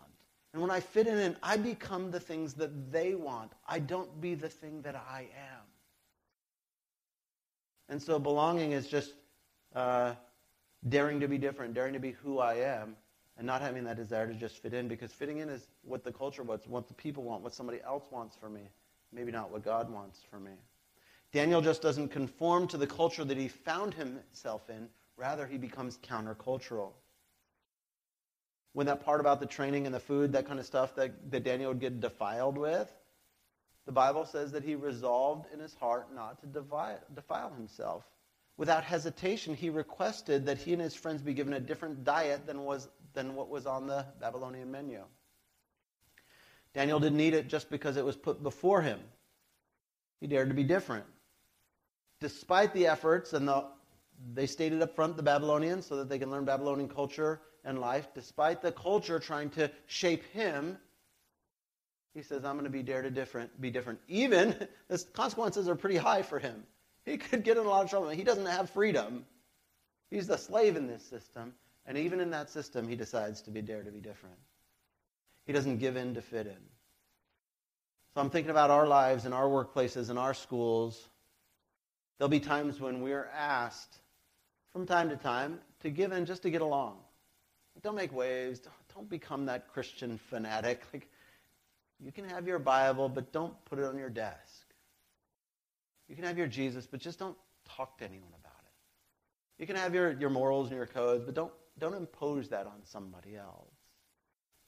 And 0.53 0.61
when 0.61 0.71
I 0.71 0.79
fit 0.79 1.05
in, 1.05 1.35
I 1.43 1.57
become 1.57 2.11
the 2.11 2.19
things 2.19 2.53
that 2.55 2.91
they 2.91 3.13
want. 3.13 3.51
I 3.67 3.79
don't 3.79 4.21
be 4.21 4.35
the 4.35 4.49
thing 4.49 4.81
that 4.83 4.95
I 4.95 5.27
am. 5.37 5.63
And 7.89 8.01
so 8.01 8.17
belonging 8.17 8.71
is 8.71 8.87
just 8.87 9.13
uh, 9.75 10.13
daring 10.87 11.19
to 11.19 11.27
be 11.27 11.37
different, 11.37 11.73
daring 11.73 11.93
to 11.93 11.99
be 11.99 12.11
who 12.11 12.39
I 12.39 12.55
am, 12.55 12.95
and 13.37 13.45
not 13.45 13.61
having 13.61 13.83
that 13.83 13.97
desire 13.97 14.27
to 14.27 14.33
just 14.33 14.61
fit 14.61 14.73
in, 14.73 14.87
because 14.87 15.11
fitting 15.11 15.39
in 15.39 15.49
is 15.49 15.67
what 15.83 16.03
the 16.03 16.11
culture 16.11 16.41
wants, 16.41 16.65
what 16.67 16.87
the 16.87 16.93
people 16.93 17.23
want, 17.23 17.43
what 17.43 17.53
somebody 17.53 17.79
else 17.85 18.05
wants 18.09 18.35
for 18.35 18.49
me, 18.49 18.61
maybe 19.11 19.31
not 19.31 19.51
what 19.51 19.63
God 19.63 19.91
wants 19.91 20.21
for 20.31 20.39
me. 20.39 20.53
Daniel 21.35 21.61
just 21.61 21.83
doesn't 21.83 22.07
conform 22.09 22.67
to 22.69 22.77
the 22.77 22.87
culture 22.87 23.23
that 23.23 23.37
he 23.37 23.47
found 23.49 23.93
himself 23.93 24.69
in, 24.69 24.89
rather, 25.17 25.45
he 25.45 25.57
becomes 25.57 25.99
countercultural 25.99 26.93
when 28.75 28.87
that 28.87 29.05
part 29.05 29.21
about 29.21 29.39
the 29.39 29.45
training 29.45 29.85
and 29.85 29.95
the 29.95 30.01
food, 30.01 30.33
that 30.33 30.45
kind 30.45 30.59
of 30.59 30.65
stuff 30.65 30.95
that, 30.95 31.31
that 31.31 31.45
Daniel 31.45 31.69
would 31.69 31.79
get 31.79 32.01
defiled 32.01 32.57
with, 32.57 32.91
the 33.85 33.91
Bible 33.93 34.25
says 34.25 34.51
that 34.51 34.65
he 34.65 34.75
resolved 34.75 35.45
in 35.53 35.61
his 35.61 35.73
heart 35.75 36.13
not 36.13 36.41
to 36.41 36.45
defile, 36.45 36.99
defile 37.15 37.53
himself. 37.55 38.03
Without 38.57 38.83
hesitation, 38.83 39.55
he 39.55 39.69
requested 39.69 40.45
that 40.47 40.57
he 40.57 40.73
and 40.73 40.81
his 40.81 40.93
friends 40.93 41.21
be 41.21 41.33
given 41.33 41.53
a 41.53 41.59
different 41.61 42.03
diet 42.03 42.45
than, 42.45 42.65
was, 42.65 42.89
than 43.13 43.33
what 43.33 43.47
was 43.47 43.65
on 43.65 43.87
the 43.87 44.05
Babylonian 44.19 44.69
menu. 44.69 45.01
Daniel 46.73 46.99
didn't 46.99 47.21
eat 47.21 47.33
it 47.33 47.47
just 47.47 47.69
because 47.69 47.95
it 47.95 48.03
was 48.03 48.17
put 48.17 48.43
before 48.43 48.81
him. 48.81 48.99
He 50.19 50.27
dared 50.27 50.49
to 50.49 50.55
be 50.55 50.65
different. 50.65 51.05
Despite 52.25 52.73
the 52.73 52.87
efforts, 52.87 53.33
and 53.33 53.47
the, 53.47 53.65
they 54.33 54.47
stated 54.47 54.81
up 54.81 54.95
front, 54.95 55.15
the 55.15 55.21
Babylonians, 55.21 55.85
so 55.85 55.97
that 55.97 56.09
they 56.09 56.17
can 56.17 56.31
learn 56.31 56.43
Babylonian 56.43 56.89
culture 56.89 57.39
and 57.63 57.77
life, 57.77 58.07
despite 58.15 58.63
the 58.63 58.71
culture 58.71 59.19
trying 59.19 59.51
to 59.51 59.69
shape 59.85 60.23
him, 60.31 60.75
he 62.15 62.23
says, 62.23 62.43
I'm 62.43 62.53
going 62.53 62.63
to 62.63 62.71
be 62.71 62.81
dare 62.81 63.03
to 63.03 63.11
different, 63.11 63.61
be 63.61 63.69
different. 63.69 63.99
Even 64.07 64.67
the 64.87 64.97
consequences 65.13 65.69
are 65.69 65.75
pretty 65.75 65.97
high 65.97 66.23
for 66.23 66.39
him. 66.39 66.63
He 67.03 67.17
could 67.17 67.43
get 67.43 67.57
in 67.57 67.65
a 67.67 67.69
lot 67.69 67.83
of 67.83 67.91
trouble. 67.91 68.09
He 68.09 68.23
doesn't 68.23 68.47
have 68.47 68.71
freedom. 68.71 69.23
He's 70.09 70.25
the 70.25 70.39
slave 70.39 70.77
in 70.77 70.87
this 70.87 71.05
system. 71.05 71.53
And 71.85 71.95
even 71.95 72.19
in 72.19 72.31
that 72.31 72.49
system, 72.49 72.87
he 72.87 72.95
decides 72.95 73.43
to 73.43 73.51
be 73.51 73.61
dare 73.61 73.83
to 73.83 73.91
be 73.91 73.99
different. 73.99 74.39
He 75.45 75.53
doesn't 75.53 75.77
give 75.77 75.95
in 75.95 76.15
to 76.15 76.23
fit 76.23 76.47
in. 76.47 76.57
So 78.15 78.21
I'm 78.21 78.31
thinking 78.31 78.49
about 78.49 78.71
our 78.71 78.87
lives 78.87 79.25
and 79.25 79.33
our 79.35 79.45
workplaces 79.45 80.09
and 80.09 80.17
our 80.17 80.33
schools. 80.33 81.07
There'll 82.17 82.29
be 82.29 82.39
times 82.39 82.79
when 82.79 83.01
we're 83.01 83.29
asked 83.33 83.97
from 84.71 84.85
time 84.85 85.09
to 85.09 85.17
time 85.17 85.59
to 85.81 85.89
give 85.89 86.11
in 86.11 86.25
just 86.25 86.43
to 86.43 86.49
get 86.49 86.61
along. 86.61 86.97
Don't 87.81 87.95
make 87.95 88.13
waves. 88.13 88.61
Don't 88.93 89.09
become 89.09 89.45
that 89.47 89.67
Christian 89.73 90.17
fanatic. 90.29 90.81
Like, 90.93 91.09
you 91.99 92.11
can 92.11 92.27
have 92.27 92.45
your 92.45 92.59
Bible, 92.59 93.07
but 93.07 93.31
don't 93.31 93.53
put 93.65 93.79
it 93.79 93.85
on 93.85 93.97
your 93.97 94.09
desk. 94.09 94.65
You 96.09 96.15
can 96.15 96.25
have 96.25 96.37
your 96.37 96.47
Jesus, 96.47 96.85
but 96.85 96.99
just 96.99 97.19
don't 97.19 97.37
talk 97.77 97.97
to 97.99 98.03
anyone 98.03 98.33
about 98.37 98.59
it. 98.65 99.61
You 99.61 99.65
can 99.65 99.77
have 99.77 99.95
your, 99.95 100.11
your 100.11 100.29
morals 100.29 100.67
and 100.67 100.75
your 100.75 100.87
codes, 100.87 101.23
but 101.23 101.35
don't, 101.35 101.53
don't 101.79 101.93
impose 101.93 102.49
that 102.49 102.65
on 102.65 102.83
somebody 102.83 103.37
else. 103.37 103.73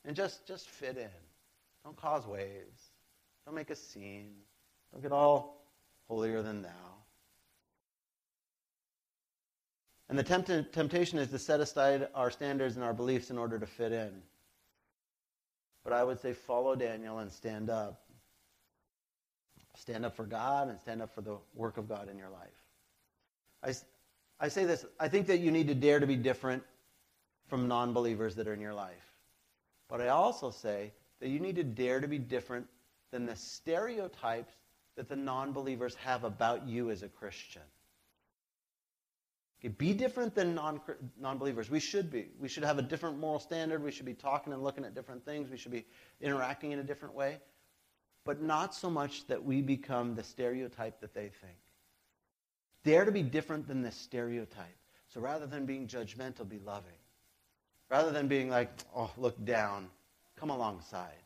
And 0.05 0.15
just, 0.15 0.47
just 0.47 0.69
fit 0.69 0.97
in. 0.97 1.09
Don't 1.83 1.97
cause 1.97 2.25
waves. 2.25 2.81
Don't 3.45 3.55
make 3.55 3.69
a 3.69 3.75
scene. 3.75 4.31
Don't 4.93 5.01
get 5.01 5.11
all 5.11 5.65
holier 6.07 6.41
than 6.41 6.61
thou. 6.61 6.96
And 10.09 10.17
the 10.17 10.23
tempt- 10.23 10.73
temptation 10.73 11.19
is 11.19 11.29
to 11.29 11.39
set 11.39 11.59
aside 11.59 12.07
our 12.15 12.31
standards 12.31 12.75
and 12.75 12.83
our 12.83 12.93
beliefs 12.93 13.29
in 13.29 13.37
order 13.37 13.59
to 13.59 13.65
fit 13.65 13.91
in. 13.91 14.21
But 15.83 15.93
I 15.93 16.03
would 16.03 16.19
say 16.19 16.33
follow 16.33 16.75
Daniel 16.75 17.19
and 17.19 17.31
stand 17.31 17.69
up. 17.69 18.03
Stand 19.75 20.05
up 20.05 20.15
for 20.15 20.25
God 20.25 20.69
and 20.69 20.79
stand 20.79 21.01
up 21.01 21.13
for 21.13 21.21
the 21.21 21.37
work 21.53 21.77
of 21.77 21.87
God 21.87 22.09
in 22.09 22.17
your 22.17 22.29
life. 22.29 22.49
I, 23.63 23.73
I 24.43 24.47
say 24.49 24.65
this 24.65 24.85
I 24.99 25.07
think 25.07 25.27
that 25.27 25.39
you 25.39 25.51
need 25.51 25.67
to 25.67 25.75
dare 25.75 25.99
to 25.99 26.07
be 26.07 26.15
different 26.15 26.63
from 27.47 27.67
non 27.67 27.93
believers 27.93 28.35
that 28.35 28.47
are 28.47 28.53
in 28.53 28.61
your 28.61 28.73
life. 28.73 29.13
But 29.87 30.01
I 30.01 30.09
also 30.09 30.51
say 30.51 30.93
that 31.19 31.29
you 31.29 31.39
need 31.39 31.55
to 31.55 31.63
dare 31.63 32.01
to 32.01 32.07
be 32.07 32.17
different 32.17 32.67
than 33.11 33.25
the 33.25 33.35
stereotypes 33.35 34.53
that 34.95 35.07
the 35.09 35.15
non 35.15 35.53
believers 35.53 35.95
have 35.95 36.23
about 36.23 36.67
you 36.67 36.91
as 36.91 37.03
a 37.03 37.07
Christian. 37.07 37.61
Okay, 39.67 39.75
be 39.77 39.93
different 39.93 40.33
than 40.33 40.55
non 40.55 41.37
believers. 41.37 41.69
We 41.69 41.79
should 41.79 42.09
be. 42.09 42.29
We 42.39 42.47
should 42.47 42.63
have 42.63 42.77
a 42.77 42.81
different 42.81 43.19
moral 43.19 43.39
standard. 43.39 43.83
We 43.83 43.91
should 43.91 44.05
be 44.05 44.13
talking 44.13 44.53
and 44.53 44.63
looking 44.63 44.85
at 44.85 44.95
different 44.95 45.25
things. 45.25 45.49
We 45.49 45.57
should 45.57 45.73
be 45.73 45.85
interacting 46.21 46.71
in 46.71 46.79
a 46.79 46.83
different 46.83 47.13
way. 47.13 47.39
But 48.23 48.41
not 48.41 48.73
so 48.73 48.89
much 48.89 49.27
that 49.27 49.43
we 49.43 49.61
become 49.61 50.15
the 50.15 50.23
stereotype 50.23 51.01
that 51.01 51.13
they 51.13 51.29
think. 51.41 51.57
Dare 52.83 53.03
to 53.03 53.11
be 53.11 53.23
different 53.23 53.67
than 53.67 53.81
the 53.81 53.91
stereotype. 53.91 54.77
So 55.09 55.19
rather 55.19 55.45
than 55.45 55.65
being 55.65 55.87
judgmental, 55.87 56.47
be 56.47 56.59
loving. 56.59 56.99
Rather 57.89 58.11
than 58.11 58.27
being 58.27 58.49
like, 58.49 58.69
oh, 58.95 59.11
look 59.17 59.43
down, 59.45 59.89
come 60.37 60.49
alongside. 60.49 61.23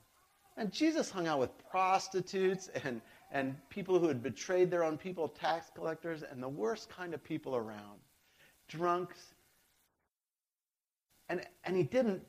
And 0.57 0.71
Jesus 0.71 1.09
hung 1.09 1.27
out 1.27 1.39
with 1.39 1.51
prostitutes 1.69 2.69
and, 2.83 3.01
and 3.31 3.55
people 3.69 3.99
who 3.99 4.07
had 4.07 4.21
betrayed 4.21 4.69
their 4.71 4.83
own 4.83 4.97
people, 4.97 5.27
tax 5.27 5.71
collectors, 5.73 6.23
and 6.23 6.41
the 6.41 6.49
worst 6.49 6.89
kind 6.89 7.13
of 7.13 7.23
people 7.23 7.55
around 7.55 7.99
drunks. 8.71 9.19
And, 11.29 11.41
and 11.63 11.77
he 11.77 11.83
didn't, 11.83 12.23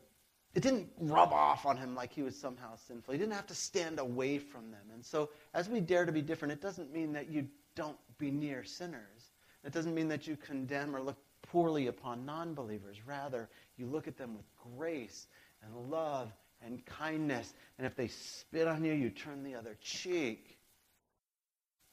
it 0.54 0.62
didn't 0.62 0.90
rub 0.98 1.32
off 1.32 1.64
on 1.64 1.76
him 1.76 1.94
like 1.94 2.12
he 2.12 2.22
was 2.22 2.36
somehow 2.36 2.76
sinful. 2.76 3.12
He 3.12 3.18
didn't 3.18 3.34
have 3.34 3.46
to 3.46 3.54
stand 3.54 3.98
away 3.98 4.38
from 4.38 4.70
them. 4.70 4.90
And 4.92 5.04
so, 5.04 5.30
as 5.54 5.68
we 5.68 5.80
dare 5.80 6.04
to 6.04 6.12
be 6.12 6.22
different, 6.22 6.52
it 6.52 6.60
doesn't 6.60 6.92
mean 6.92 7.12
that 7.12 7.30
you 7.30 7.48
don't 7.74 7.96
be 8.18 8.30
near 8.30 8.62
sinners. 8.62 9.30
It 9.64 9.72
doesn't 9.72 9.94
mean 9.94 10.08
that 10.08 10.26
you 10.26 10.36
condemn 10.36 10.94
or 10.94 11.00
look 11.00 11.16
poorly 11.42 11.86
upon 11.86 12.26
non 12.26 12.54
believers. 12.54 12.98
Rather, 13.06 13.48
you 13.76 13.86
look 13.86 14.06
at 14.06 14.16
them 14.16 14.36
with 14.36 14.46
grace 14.76 15.26
and 15.62 15.90
love 15.90 16.32
and 16.64 16.84
kindness. 16.84 17.54
And 17.78 17.86
if 17.86 17.96
they 17.96 18.08
spit 18.08 18.68
on 18.68 18.84
you, 18.84 18.92
you 18.92 19.10
turn 19.10 19.42
the 19.42 19.54
other 19.54 19.76
cheek. 19.80 20.58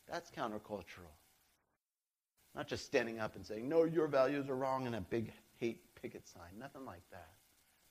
That's 0.09 0.29
countercultural. 0.31 1.13
Not 2.55 2.67
just 2.67 2.85
standing 2.85 3.19
up 3.19 3.35
and 3.35 3.45
saying, 3.45 3.69
no, 3.69 3.83
your 3.83 4.07
values 4.07 4.49
are 4.49 4.55
wrong, 4.55 4.85
and 4.85 4.95
a 4.95 5.01
big 5.01 5.31
hate 5.57 5.81
picket 6.01 6.27
sign. 6.27 6.57
Nothing 6.59 6.85
like 6.85 7.03
that. 7.11 7.29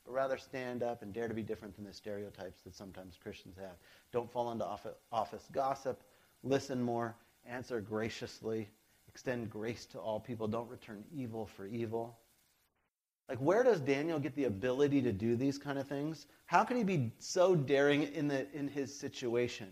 But 0.04 0.12
rather 0.12 0.38
stand 0.38 0.82
up 0.82 1.02
and 1.02 1.12
dare 1.12 1.28
to 1.28 1.34
be 1.34 1.42
different 1.42 1.76
than 1.76 1.84
the 1.84 1.92
stereotypes 1.92 2.62
that 2.62 2.74
sometimes 2.74 3.18
Christians 3.22 3.56
have. 3.58 3.76
Don't 4.12 4.30
fall 4.30 4.50
into 4.50 4.66
office 5.12 5.48
gossip. 5.52 6.02
listen 6.42 6.82
more, 6.82 7.14
answer 7.46 7.80
graciously, 7.80 8.68
extend 9.08 9.50
grace 9.50 9.86
to 9.86 9.98
all 9.98 10.20
people, 10.20 10.46
don't 10.46 10.68
return 10.68 11.04
evil 11.12 11.46
for 11.46 11.66
evil. 11.66 12.18
Like, 13.28 13.38
where 13.38 13.62
does 13.62 13.80
Daniel 13.80 14.18
get 14.18 14.34
the 14.34 14.44
ability 14.44 15.02
to 15.02 15.12
do 15.12 15.36
these 15.36 15.58
kind 15.58 15.78
of 15.78 15.86
things? 15.86 16.26
How 16.46 16.64
can 16.64 16.76
he 16.76 16.84
be 16.84 17.12
so 17.18 17.54
daring 17.54 18.04
in, 18.04 18.28
the, 18.28 18.46
in 18.56 18.68
his 18.68 18.94
situation? 18.94 19.68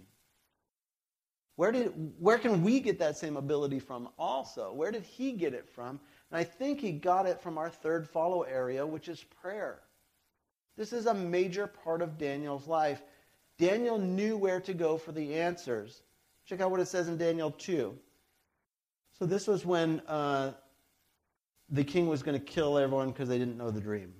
Where, 1.57 1.73
did, 1.73 1.93
where 2.19 2.39
can 2.39 2.63
we 2.63 2.81
get 2.81 2.99
that 2.99 3.17
same 3.17 3.37
ability 3.37 3.81
from 3.81 4.09
also? 4.19 4.73
Where 4.73 4.91
did 4.91 5.05
he 5.05 5.33
get 5.33 5.55
it 5.55 5.69
from? 5.69 5.99
And 6.31 6.39
I 6.39 6.45
think 6.45 6.81
he 6.81 6.93
got 6.93 7.27
it 7.27 7.41
from 7.41 7.57
our 7.57 7.71
third 7.71 8.09
follow 8.09 8.43
area, 8.43 8.87
which 8.87 9.09
is 9.09 9.25
prayer. 9.41 9.81
This 10.77 10.93
is 10.93 11.07
a 11.07 11.15
major 11.15 11.67
part 11.67 12.03
of 12.03 12.19
Daniel's 12.19 12.67
life. 12.67 13.03
Daniel 13.59 13.99
knew 13.99 14.37
where 14.37 14.61
to 14.61 14.75
go 14.75 14.99
for 14.99 15.13
the 15.13 15.35
answers. 15.35 16.03
Check 16.45 16.61
out 16.61 16.71
what 16.71 16.81
it 16.81 16.89
says 16.89 17.09
in 17.09 17.17
Daniel 17.17 17.51
2. 17.51 17.97
So, 19.19 19.25
this 19.25 19.47
was 19.47 19.65
when 19.65 20.01
uh, 20.01 20.53
the 21.71 21.83
king 21.83 22.07
was 22.07 22.23
going 22.23 22.39
to 22.39 22.45
kill 22.45 22.77
everyone 22.77 23.09
because 23.09 23.29
they 23.31 23.39
didn't 23.39 23.57
know 23.57 23.71
the 23.71 23.81
dream. 23.81 24.13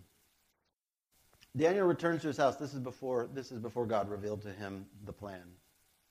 Daniel 1.57 1.87
returns 1.87 2.23
to 2.23 2.29
his 2.29 2.37
house. 2.37 2.57
This 2.57 2.75
is 2.75 2.81
before, 2.81 3.29
this 3.33 3.53
is 3.53 3.59
before 3.59 3.87
God 3.87 4.11
revealed 4.11 4.43
to 4.43 4.53
him 4.53 4.87
the 5.05 5.13
plan, 5.13 5.43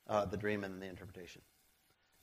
uh, 0.08 0.24
the 0.24 0.36
dream, 0.36 0.64
and 0.64 0.80
the 0.80 0.86
interpretation. 0.86 1.42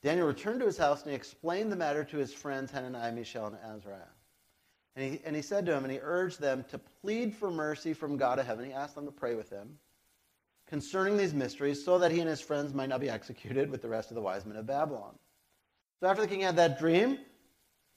Daniel 0.02 0.26
returned 0.26 0.60
to 0.60 0.66
his 0.66 0.76
house 0.76 1.02
and 1.02 1.10
he 1.10 1.16
explained 1.16 1.72
the 1.72 1.76
matter 1.76 2.04
to 2.04 2.18
his 2.18 2.32
friends 2.32 2.70
Hananiah, 2.70 3.12
Mishael, 3.12 3.46
and 3.46 3.56
Azariah. 3.56 4.02
And 4.96 5.12
he, 5.12 5.20
and 5.24 5.34
he 5.34 5.42
said 5.42 5.64
to 5.66 5.74
him, 5.74 5.82
and 5.82 5.92
he 5.92 5.98
urged 6.00 6.40
them 6.40 6.64
to 6.70 6.78
plead 6.78 7.34
for 7.34 7.50
mercy 7.50 7.94
from 7.94 8.16
God 8.16 8.38
of 8.38 8.46
heaven. 8.46 8.66
He 8.66 8.72
asked 8.72 8.94
them 8.94 9.06
to 9.06 9.12
pray 9.12 9.34
with 9.34 9.50
him 9.50 9.78
concerning 10.68 11.16
these 11.16 11.34
mysteries 11.34 11.84
so 11.84 11.98
that 11.98 12.12
he 12.12 12.20
and 12.20 12.28
his 12.28 12.40
friends 12.40 12.74
might 12.74 12.88
not 12.88 13.00
be 13.00 13.10
executed 13.10 13.70
with 13.70 13.82
the 13.82 13.88
rest 13.88 14.10
of 14.10 14.14
the 14.14 14.20
wise 14.20 14.46
men 14.46 14.56
of 14.56 14.66
Babylon. 14.66 15.14
So 16.00 16.06
after 16.06 16.22
the 16.22 16.28
king 16.28 16.40
had 16.40 16.56
that 16.56 16.78
dream 16.78 17.18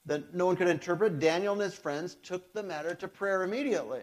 that 0.05 0.33
no 0.33 0.45
one 0.45 0.55
could 0.55 0.69
interpret, 0.69 1.19
Daniel 1.19 1.53
and 1.53 1.61
his 1.61 1.75
friends 1.75 2.15
took 2.23 2.53
the 2.53 2.63
matter 2.63 2.95
to 2.95 3.07
prayer 3.07 3.43
immediately. 3.43 4.01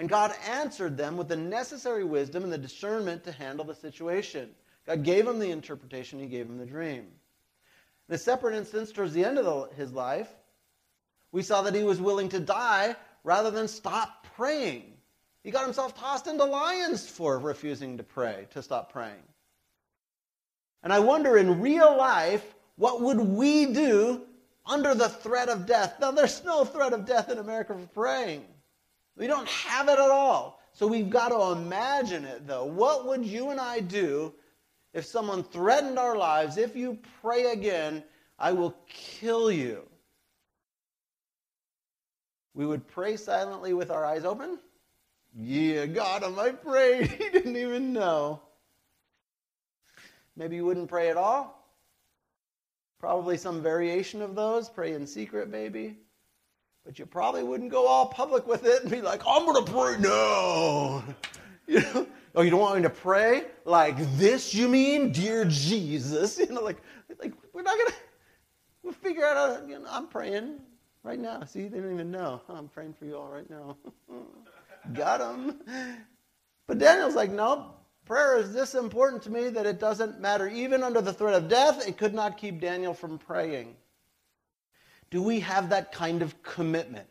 And 0.00 0.08
God 0.08 0.34
answered 0.48 0.96
them 0.96 1.18
with 1.18 1.28
the 1.28 1.36
necessary 1.36 2.04
wisdom 2.04 2.42
and 2.42 2.50
the 2.50 2.56
discernment 2.56 3.22
to 3.24 3.32
handle 3.32 3.66
the 3.66 3.74
situation. 3.74 4.48
God 4.86 5.04
gave 5.04 5.26
him 5.26 5.38
the 5.38 5.50
interpretation, 5.50 6.18
he 6.18 6.26
gave 6.26 6.46
him 6.46 6.56
the 6.56 6.64
dream. 6.64 7.06
In 8.08 8.14
a 8.14 8.18
separate 8.18 8.56
instance, 8.56 8.92
towards 8.92 9.12
the 9.12 9.22
end 9.22 9.36
of 9.36 9.44
the, 9.44 9.76
his 9.76 9.92
life, 9.92 10.30
we 11.32 11.42
saw 11.42 11.60
that 11.60 11.74
he 11.74 11.84
was 11.84 12.00
willing 12.00 12.30
to 12.30 12.40
die 12.40 12.96
rather 13.24 13.50
than 13.50 13.68
stop 13.68 14.26
praying. 14.36 14.94
He 15.44 15.50
got 15.50 15.64
himself 15.64 15.94
tossed 15.94 16.26
into 16.26 16.46
lions 16.46 17.06
for 17.06 17.38
refusing 17.38 17.98
to 17.98 18.02
pray, 18.02 18.46
to 18.52 18.62
stop 18.62 18.90
praying. 18.94 19.22
And 20.82 20.94
I 20.94 21.00
wonder 21.00 21.36
in 21.36 21.60
real 21.60 21.94
life, 21.94 22.54
what 22.76 23.02
would 23.02 23.20
we 23.20 23.66
do 23.66 24.22
under 24.64 24.94
the 24.94 25.10
threat 25.10 25.50
of 25.50 25.66
death? 25.66 25.96
Now, 26.00 26.10
there's 26.10 26.42
no 26.42 26.64
threat 26.64 26.94
of 26.94 27.04
death 27.04 27.28
in 27.28 27.36
America 27.36 27.74
for 27.74 27.86
praying. 27.88 28.46
We 29.16 29.26
don't 29.26 29.48
have 29.48 29.88
it 29.88 29.98
at 29.98 30.10
all. 30.10 30.60
So 30.72 30.86
we've 30.86 31.10
got 31.10 31.28
to 31.28 31.58
imagine 31.58 32.24
it, 32.24 32.46
though. 32.46 32.64
What 32.64 33.06
would 33.06 33.24
you 33.24 33.50
and 33.50 33.60
I 33.60 33.80
do 33.80 34.32
if 34.94 35.04
someone 35.04 35.42
threatened 35.42 35.98
our 35.98 36.16
lives? 36.16 36.56
If 36.56 36.76
you 36.76 36.98
pray 37.20 37.52
again, 37.52 38.02
I 38.38 38.52
will 38.52 38.74
kill 38.88 39.50
you. 39.50 39.86
We 42.54 42.66
would 42.66 42.86
pray 42.86 43.16
silently 43.16 43.74
with 43.74 43.90
our 43.90 44.04
eyes 44.04 44.24
open. 44.24 44.58
Yeah, 45.36 45.86
God, 45.86 46.24
I 46.24 46.50
prayed. 46.52 47.08
He 47.18 47.30
didn't 47.30 47.56
even 47.56 47.92
know. 47.92 48.40
Maybe 50.36 50.56
you 50.56 50.64
wouldn't 50.64 50.88
pray 50.88 51.10
at 51.10 51.16
all. 51.16 51.68
Probably 52.98 53.36
some 53.36 53.62
variation 53.62 54.22
of 54.22 54.34
those. 54.34 54.68
Pray 54.68 54.92
in 54.92 55.06
secret, 55.06 55.48
maybe. 55.48 55.96
But 56.84 56.98
you 56.98 57.06
probably 57.06 57.42
wouldn't 57.42 57.70
go 57.70 57.86
all 57.86 58.06
public 58.06 58.46
with 58.46 58.64
it 58.64 58.82
and 58.82 58.90
be 58.90 59.02
like, 59.02 59.22
I'm 59.26 59.44
going 59.44 59.64
to 59.64 59.72
pray 59.72 59.98
now. 59.98 61.04
You 61.66 61.82
know? 61.82 62.08
Oh, 62.34 62.42
you 62.42 62.50
don't 62.50 62.58
want 62.58 62.78
me 62.78 62.82
to 62.82 62.90
pray 62.90 63.44
like 63.64 63.96
this? 64.16 64.52
You 64.52 64.66
mean, 64.66 65.12
dear 65.12 65.44
Jesus? 65.44 66.36
You 66.40 66.46
know, 66.46 66.62
like, 66.62 66.78
like 67.20 67.32
we're 67.52 67.62
not 67.62 67.78
gonna. 67.78 67.94
We'll 68.82 68.92
figure 68.92 69.24
out. 69.24 69.36
How, 69.36 69.66
you 69.68 69.78
know, 69.78 69.86
I'm 69.88 70.08
praying 70.08 70.58
right 71.04 71.20
now. 71.20 71.44
See, 71.44 71.68
they 71.68 71.78
don't 71.78 71.92
even 71.92 72.10
know. 72.10 72.40
I'm 72.48 72.66
praying 72.66 72.94
for 72.94 73.04
you 73.04 73.16
all 73.16 73.28
right 73.28 73.48
now. 73.48 73.76
Got 74.94 75.20
them. 75.20 75.60
But 76.66 76.78
Daniel's 76.78 77.14
like, 77.14 77.30
no, 77.30 77.72
Prayer 78.10 78.38
is 78.38 78.52
this 78.52 78.74
important 78.74 79.22
to 79.22 79.30
me 79.30 79.50
that 79.50 79.66
it 79.66 79.78
doesn't 79.78 80.20
matter. 80.20 80.48
Even 80.48 80.82
under 80.82 81.00
the 81.00 81.12
threat 81.12 81.34
of 81.34 81.48
death, 81.48 81.86
it 81.86 81.96
could 81.96 82.12
not 82.12 82.36
keep 82.36 82.60
Daniel 82.60 82.92
from 82.92 83.18
praying. 83.18 83.76
Do 85.10 85.22
we 85.22 85.40
have 85.40 85.70
that 85.70 85.92
kind 85.92 86.22
of 86.22 86.42
commitment? 86.42 87.08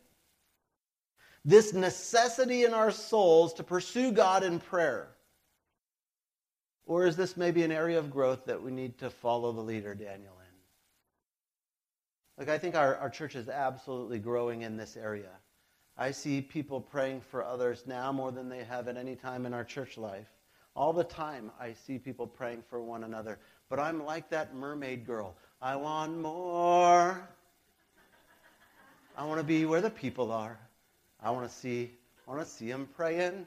This 1.46 1.74
necessity 1.74 2.64
in 2.66 2.74
our 2.74 2.92
souls 2.92 3.54
to 3.56 3.64
pursue 3.64 4.12
God 4.12 4.44
in 4.44 4.60
prayer? 4.60 5.10
Or 6.86 7.06
is 7.06 7.16
this 7.16 7.38
maybe 7.38 7.64
an 7.64 7.72
area 7.72 8.00
of 8.00 8.10
growth 8.10 8.46
that 8.46 8.62
we 8.62 8.72
need 8.72 8.98
to 9.00 9.10
follow 9.10 9.52
the 9.52 9.62
leader, 9.62 9.94
Daniel, 9.94 10.34
in? 10.40 10.48
Like, 12.38 12.50
I 12.50 12.58
think 12.58 12.76
our, 12.76 12.96
our 12.96 13.10
church 13.10 13.36
is 13.36 13.50
absolutely 13.50 14.18
growing 14.18 14.62
in 14.62 14.78
this 14.78 14.98
area. 14.98 15.32
I 15.98 16.12
see 16.12 16.42
people 16.42 16.80
praying 16.80 17.22
for 17.22 17.44
others 17.44 17.84
now 17.86 18.12
more 18.14 18.32
than 18.32 18.48
they 18.48 18.64
have 18.64 18.88
at 18.88 18.96
any 18.96 19.16
time 19.16 19.46
in 19.46 19.54
our 19.54 19.66
church 19.66 19.98
life. 19.98 20.28
All 20.76 20.94
the 20.94 21.04
time, 21.04 21.52
I 21.60 21.74
see 21.74 21.98
people 21.98 22.26
praying 22.26 22.64
for 22.70 22.82
one 22.82 23.04
another. 23.04 23.40
But 23.70 23.80
I'm 23.80 24.06
like 24.06 24.30
that 24.30 24.56
mermaid 24.56 25.06
girl. 25.06 25.36
I 25.62 25.76
want 25.76 26.18
more. 26.18 27.30
I 29.20 29.26
want 29.26 29.42
to 29.42 29.46
be 29.46 29.66
where 29.66 29.82
the 29.82 29.90
people 29.90 30.32
are. 30.32 30.58
I 31.22 31.32
want 31.32 31.46
to 31.46 31.54
see. 31.54 31.92
I 32.26 32.32
want 32.32 32.42
to 32.42 32.50
see 32.50 32.72
them 32.72 32.88
praying 32.96 33.46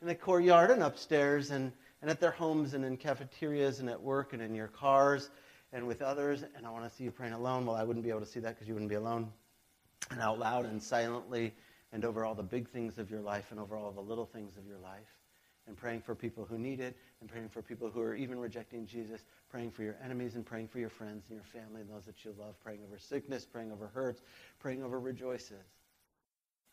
in 0.00 0.06
the 0.06 0.14
courtyard 0.14 0.70
and 0.70 0.82
upstairs 0.82 1.50
and, 1.50 1.70
and 2.00 2.10
at 2.10 2.18
their 2.18 2.30
homes 2.30 2.72
and 2.72 2.82
in 2.82 2.96
cafeterias 2.96 3.80
and 3.80 3.90
at 3.90 4.02
work 4.02 4.32
and 4.32 4.40
in 4.40 4.54
your 4.54 4.68
cars 4.68 5.28
and 5.74 5.86
with 5.86 6.00
others. 6.00 6.44
And 6.56 6.66
I 6.66 6.70
want 6.70 6.88
to 6.88 6.96
see 6.96 7.04
you 7.04 7.10
praying 7.10 7.34
alone. 7.34 7.66
Well, 7.66 7.76
I 7.76 7.84
wouldn't 7.84 8.06
be 8.06 8.08
able 8.08 8.20
to 8.20 8.26
see 8.26 8.40
that 8.40 8.54
because 8.54 8.66
you 8.66 8.72
wouldn't 8.72 8.88
be 8.88 8.94
alone. 8.94 9.30
And 10.10 10.18
out 10.18 10.38
loud 10.38 10.64
and 10.64 10.82
silently 10.82 11.52
and 11.92 12.06
over 12.06 12.24
all 12.24 12.34
the 12.34 12.42
big 12.42 12.70
things 12.70 12.96
of 12.96 13.10
your 13.10 13.20
life 13.20 13.50
and 13.50 13.60
over 13.60 13.76
all 13.76 13.90
the 13.90 14.00
little 14.00 14.24
things 14.24 14.56
of 14.56 14.66
your 14.66 14.78
life 14.78 15.21
and 15.66 15.76
praying 15.76 16.00
for 16.00 16.14
people 16.14 16.44
who 16.44 16.58
need 16.58 16.80
it, 16.80 16.96
and 17.20 17.30
praying 17.30 17.48
for 17.48 17.62
people 17.62 17.88
who 17.88 18.00
are 18.00 18.14
even 18.14 18.38
rejecting 18.38 18.84
Jesus, 18.86 19.22
praying 19.48 19.70
for 19.70 19.82
your 19.82 19.96
enemies, 20.04 20.34
and 20.34 20.44
praying 20.44 20.68
for 20.68 20.78
your 20.78 20.88
friends 20.88 21.24
and 21.28 21.36
your 21.36 21.44
family 21.44 21.80
and 21.80 21.90
those 21.90 22.04
that 22.04 22.24
you 22.24 22.34
love, 22.38 22.58
praying 22.62 22.80
over 22.86 22.98
sickness, 22.98 23.44
praying 23.44 23.70
over 23.70 23.88
hurts, 23.94 24.22
praying 24.58 24.82
over 24.82 24.98
rejoices. 24.98 25.64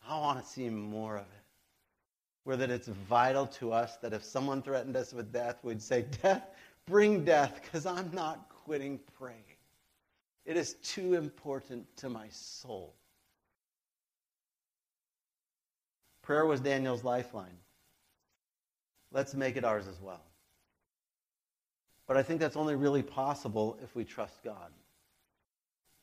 I 0.08 0.18
want 0.18 0.42
to 0.42 0.46
see 0.50 0.68
more 0.68 1.16
of 1.16 1.22
it. 1.22 1.44
Where 2.44 2.56
that 2.56 2.70
it's 2.70 2.88
vital 2.88 3.46
to 3.46 3.72
us 3.72 3.96
that 3.98 4.12
if 4.12 4.24
someone 4.24 4.62
threatened 4.62 4.96
us 4.96 5.12
with 5.12 5.32
death, 5.32 5.58
we'd 5.62 5.82
say, 5.82 6.06
Death, 6.22 6.48
bring 6.86 7.24
death, 7.24 7.60
because 7.62 7.86
I'm 7.86 8.10
not 8.12 8.48
quitting 8.64 8.98
praying. 9.18 9.44
It 10.46 10.56
is 10.56 10.74
too 10.82 11.14
important 11.14 11.86
to 11.98 12.08
my 12.08 12.26
soul. 12.30 12.94
Prayer 16.22 16.46
was 16.46 16.60
Daniel's 16.60 17.04
lifeline. 17.04 17.56
Let's 19.12 19.34
make 19.34 19.56
it 19.56 19.64
ours 19.64 19.88
as 19.88 20.00
well. 20.00 20.22
But 22.06 22.16
I 22.16 22.22
think 22.22 22.40
that's 22.40 22.56
only 22.56 22.74
really 22.74 23.02
possible 23.02 23.78
if 23.82 23.94
we 23.94 24.04
trust 24.04 24.42
God. 24.42 24.72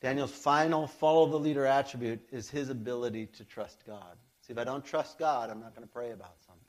Daniel's 0.01 0.31
final 0.31 0.87
follow 0.87 1.27
the 1.27 1.39
leader 1.39 1.65
attribute 1.65 2.21
is 2.31 2.49
his 2.49 2.69
ability 2.69 3.27
to 3.37 3.43
trust 3.43 3.83
God. 3.85 4.15
See, 4.41 4.53
if 4.53 4.59
I 4.59 4.63
don't 4.63 4.85
trust 4.85 5.17
God, 5.17 5.49
I'm 5.49 5.59
not 5.59 5.75
going 5.75 5.87
to 5.87 5.93
pray 5.93 6.11
about 6.11 6.35
something. 6.45 6.63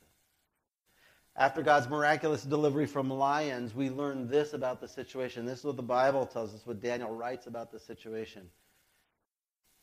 After 1.37 1.63
God's 1.63 1.89
miraculous 1.89 2.43
delivery 2.43 2.87
from 2.87 3.11
lions, 3.11 3.73
we 3.73 3.91
learn 3.91 4.29
this 4.29 4.55
about 4.55 4.81
the 4.81 4.89
situation. 4.89 5.47
This 5.47 5.61
is 5.61 5.65
what 5.65 5.77
the 5.77 5.83
Bible 5.83 6.27
tells 6.27 6.53
us, 6.53 6.67
what 6.67 6.81
Daniel 6.81 7.15
writes 7.15 7.47
about 7.47 7.71
the 7.71 7.79
situation. 7.79 8.49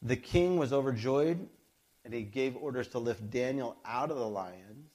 The 0.01 0.17
king 0.17 0.57
was 0.57 0.73
overjoyed, 0.73 1.47
and 2.03 2.13
he 2.13 2.23
gave 2.23 2.57
orders 2.57 2.89
to 2.89 2.99
lift 2.99 3.29
Daniel 3.29 3.77
out 3.85 4.11
of 4.11 4.17
the 4.17 4.27
lions. 4.27 4.91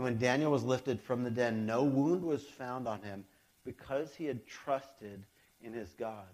And 0.00 0.04
when 0.06 0.16
Daniel 0.16 0.50
was 0.50 0.64
lifted 0.64 0.98
from 0.98 1.24
the 1.24 1.30
den, 1.30 1.66
no 1.66 1.82
wound 1.82 2.22
was 2.22 2.42
found 2.42 2.88
on 2.88 3.02
him 3.02 3.22
because 3.66 4.14
he 4.14 4.24
had 4.24 4.46
trusted 4.46 5.26
in 5.60 5.74
his 5.74 5.92
God. 5.92 6.24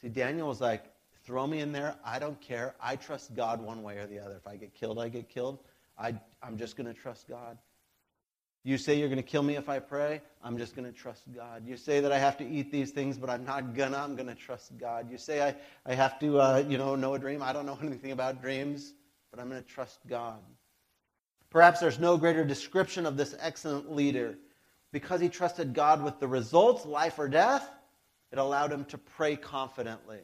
See, 0.00 0.08
Daniel 0.08 0.46
was 0.46 0.60
like, 0.60 0.84
throw 1.24 1.44
me 1.44 1.58
in 1.58 1.72
there. 1.72 1.96
I 2.04 2.20
don't 2.20 2.40
care. 2.40 2.76
I 2.80 2.94
trust 2.94 3.34
God 3.34 3.60
one 3.60 3.82
way 3.82 3.96
or 3.96 4.06
the 4.06 4.20
other. 4.20 4.36
If 4.36 4.46
I 4.46 4.54
get 4.54 4.76
killed, 4.76 5.00
I 5.00 5.08
get 5.08 5.28
killed. 5.28 5.58
I, 5.98 6.14
I'm 6.40 6.56
just 6.56 6.76
going 6.76 6.86
to 6.86 6.94
trust 6.94 7.26
God. 7.26 7.58
You 8.62 8.78
say 8.78 8.96
you're 8.96 9.08
going 9.08 9.16
to 9.16 9.28
kill 9.28 9.42
me 9.42 9.56
if 9.56 9.68
I 9.68 9.80
pray. 9.80 10.22
I'm 10.40 10.56
just 10.56 10.76
going 10.76 10.86
to 10.86 10.96
trust 10.96 11.24
God. 11.34 11.66
You 11.66 11.76
say 11.76 11.98
that 11.98 12.12
I 12.12 12.18
have 12.20 12.36
to 12.38 12.48
eat 12.48 12.70
these 12.70 12.92
things, 12.92 13.18
but 13.18 13.28
I'm 13.28 13.44
not 13.44 13.74
gonna. 13.74 13.96
I'm 13.98 14.14
going 14.14 14.28
to 14.28 14.36
trust 14.36 14.78
God. 14.78 15.10
You 15.10 15.18
say 15.18 15.42
I, 15.42 15.56
I 15.84 15.96
have 15.96 16.20
to, 16.20 16.38
uh, 16.38 16.64
you 16.68 16.78
know, 16.78 16.94
know 16.94 17.14
a 17.14 17.18
dream. 17.18 17.42
I 17.42 17.52
don't 17.52 17.66
know 17.66 17.78
anything 17.82 18.12
about 18.12 18.40
dreams, 18.40 18.94
but 19.32 19.40
I'm 19.40 19.50
going 19.50 19.60
to 19.60 19.68
trust 19.68 19.98
God. 20.06 20.38
Perhaps 21.54 21.78
there's 21.78 22.00
no 22.00 22.16
greater 22.16 22.44
description 22.44 23.06
of 23.06 23.16
this 23.16 23.36
excellent 23.38 23.92
leader 23.92 24.36
because 24.90 25.20
he 25.20 25.28
trusted 25.28 25.72
God 25.72 26.02
with 26.02 26.18
the 26.18 26.26
results, 26.26 26.84
life 26.84 27.16
or 27.16 27.28
death, 27.28 27.70
it 28.32 28.38
allowed 28.38 28.72
him 28.72 28.84
to 28.86 28.98
pray 28.98 29.36
confidently. 29.36 30.18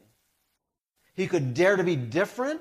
He 1.15 1.29
could 1.29 1.55
dare 1.55 1.77
to 1.77 1.85
be 1.85 1.95
different, 1.95 2.61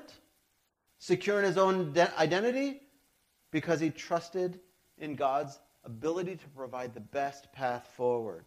secure 1.00 1.40
in 1.40 1.46
his 1.46 1.58
own 1.58 1.94
de- 1.94 2.16
identity, 2.16 2.80
because 3.50 3.80
he 3.80 3.90
trusted 3.90 4.60
in 4.98 5.16
God's 5.16 5.58
ability 5.82 6.36
to 6.36 6.48
provide 6.50 6.94
the 6.94 7.00
best 7.00 7.52
path 7.52 7.90
forward. 7.96 8.44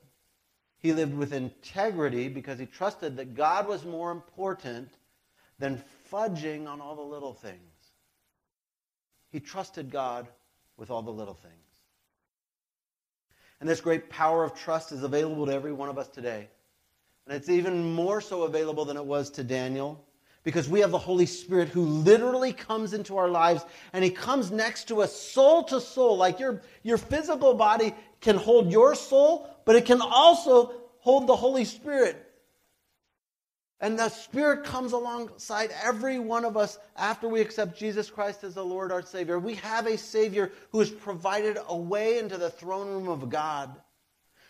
He 0.77 0.93
lived 0.93 1.15
with 1.15 1.33
integrity 1.33 2.29
because 2.29 2.59
he 2.59 2.65
trusted 2.65 3.17
that 3.17 3.35
God 3.35 3.67
was 3.67 3.83
more 3.83 4.11
important 4.11 4.87
than 5.59 5.83
fudging 6.09 6.65
on 6.65 6.79
all 6.79 6.95
the 6.95 7.01
little 7.01 7.33
things. 7.33 7.72
He 9.33 9.39
trusted 9.39 9.89
God 9.89 10.27
with 10.77 10.91
all 10.91 11.01
the 11.01 11.11
little 11.11 11.33
things. 11.33 11.55
And 13.59 13.67
this 13.67 13.81
great 13.81 14.07
power 14.07 14.43
of 14.43 14.53
trust 14.53 14.91
is 14.91 15.01
available 15.01 15.47
to 15.47 15.51
every 15.51 15.73
one 15.73 15.89
of 15.89 15.97
us 15.97 16.07
today. 16.07 16.49
And 17.25 17.35
it's 17.35 17.49
even 17.49 17.93
more 17.93 18.21
so 18.21 18.43
available 18.43 18.85
than 18.85 18.95
it 18.95 19.03
was 19.03 19.31
to 19.31 19.43
Daniel 19.43 20.05
because 20.43 20.69
we 20.69 20.81
have 20.81 20.91
the 20.91 20.99
Holy 20.99 21.25
Spirit 21.25 21.69
who 21.69 21.81
literally 21.83 22.53
comes 22.53 22.93
into 22.93 23.17
our 23.17 23.27
lives 23.27 23.65
and 23.91 24.03
he 24.03 24.11
comes 24.11 24.51
next 24.51 24.89
to 24.89 25.01
us 25.01 25.19
soul 25.19 25.63
to 25.63 25.81
soul. 25.81 26.15
Like 26.15 26.39
your, 26.39 26.61
your 26.83 26.99
physical 26.99 27.55
body 27.55 27.95
can 28.21 28.35
hold 28.35 28.71
your 28.71 28.93
soul, 28.93 29.49
but 29.65 29.75
it 29.75 29.85
can 29.85 29.99
also 29.99 30.73
hold 30.99 31.25
the 31.25 31.35
Holy 31.35 31.65
Spirit. 31.65 32.32
And 33.83 33.99
the 33.99 34.09
Spirit 34.09 34.63
comes 34.63 34.93
alongside 34.93 35.71
every 35.83 36.17
one 36.17 36.45
of 36.45 36.57
us 36.57 36.79
after 36.95 37.27
we 37.27 37.41
accept 37.41 37.77
Jesus 37.77 38.09
Christ 38.09 38.43
as 38.43 38.55
the 38.55 38.63
Lord 38.63 38.91
our 38.91 39.01
Savior. 39.01 39.37
We 39.37 39.55
have 39.55 39.85
a 39.85 39.97
Savior 39.97 40.51
who 40.71 40.79
has 40.79 40.89
provided 40.89 41.57
a 41.67 41.77
way 41.77 42.17
into 42.17 42.37
the 42.37 42.49
throne 42.49 42.87
room 42.87 43.09
of 43.09 43.29
God 43.29 43.75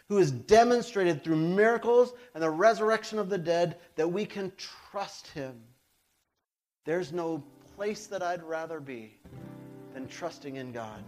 who 0.08 0.18
has 0.18 0.30
demonstrated 0.30 1.24
through 1.24 1.38
miracles 1.38 2.14
and 2.36 2.44
the 2.44 2.50
resurrection 2.50 3.18
of 3.18 3.30
the 3.30 3.38
dead 3.38 3.78
that 3.96 4.08
we 4.08 4.26
can 4.26 4.52
trust 4.92 5.28
him. 5.30 5.60
There's 6.86 7.12
no 7.12 7.44
place 7.76 8.06
that 8.08 8.22
I'd 8.22 8.44
rather 8.44 8.80
be 8.80 9.18
than 9.96 10.08
trusting 10.08 10.58
in 10.58 10.72
God. 10.72 11.04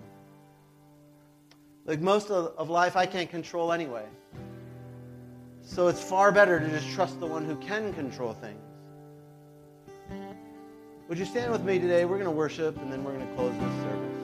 Like 1.85 2.01
most 2.01 2.31
of, 2.31 2.69
life, 2.69 2.95
I 2.95 3.05
can't 3.05 3.29
control 3.29 3.71
anyway. 3.71 4.05
So 5.65 5.87
it's 5.87 6.01
far 6.01 6.31
better 6.31 6.59
to 6.59 6.69
just 6.69 6.89
trust 6.91 7.19
the 7.19 7.25
one 7.25 7.43
who 7.43 7.55
can 7.55 7.91
control 7.93 8.33
things. 8.33 8.61
Would 11.09 11.17
you 11.17 11.25
stand 11.25 11.51
with 11.51 11.63
me 11.63 11.79
today? 11.79 12.05
We're 12.05 12.17
going 12.17 12.25
to 12.25 12.31
worship 12.31 12.77
and 12.81 12.91
then 12.91 13.03
we're 13.03 13.13
going 13.13 13.27
to 13.27 13.33
close 13.33 13.53
this 13.53 13.83
service. 13.83 14.14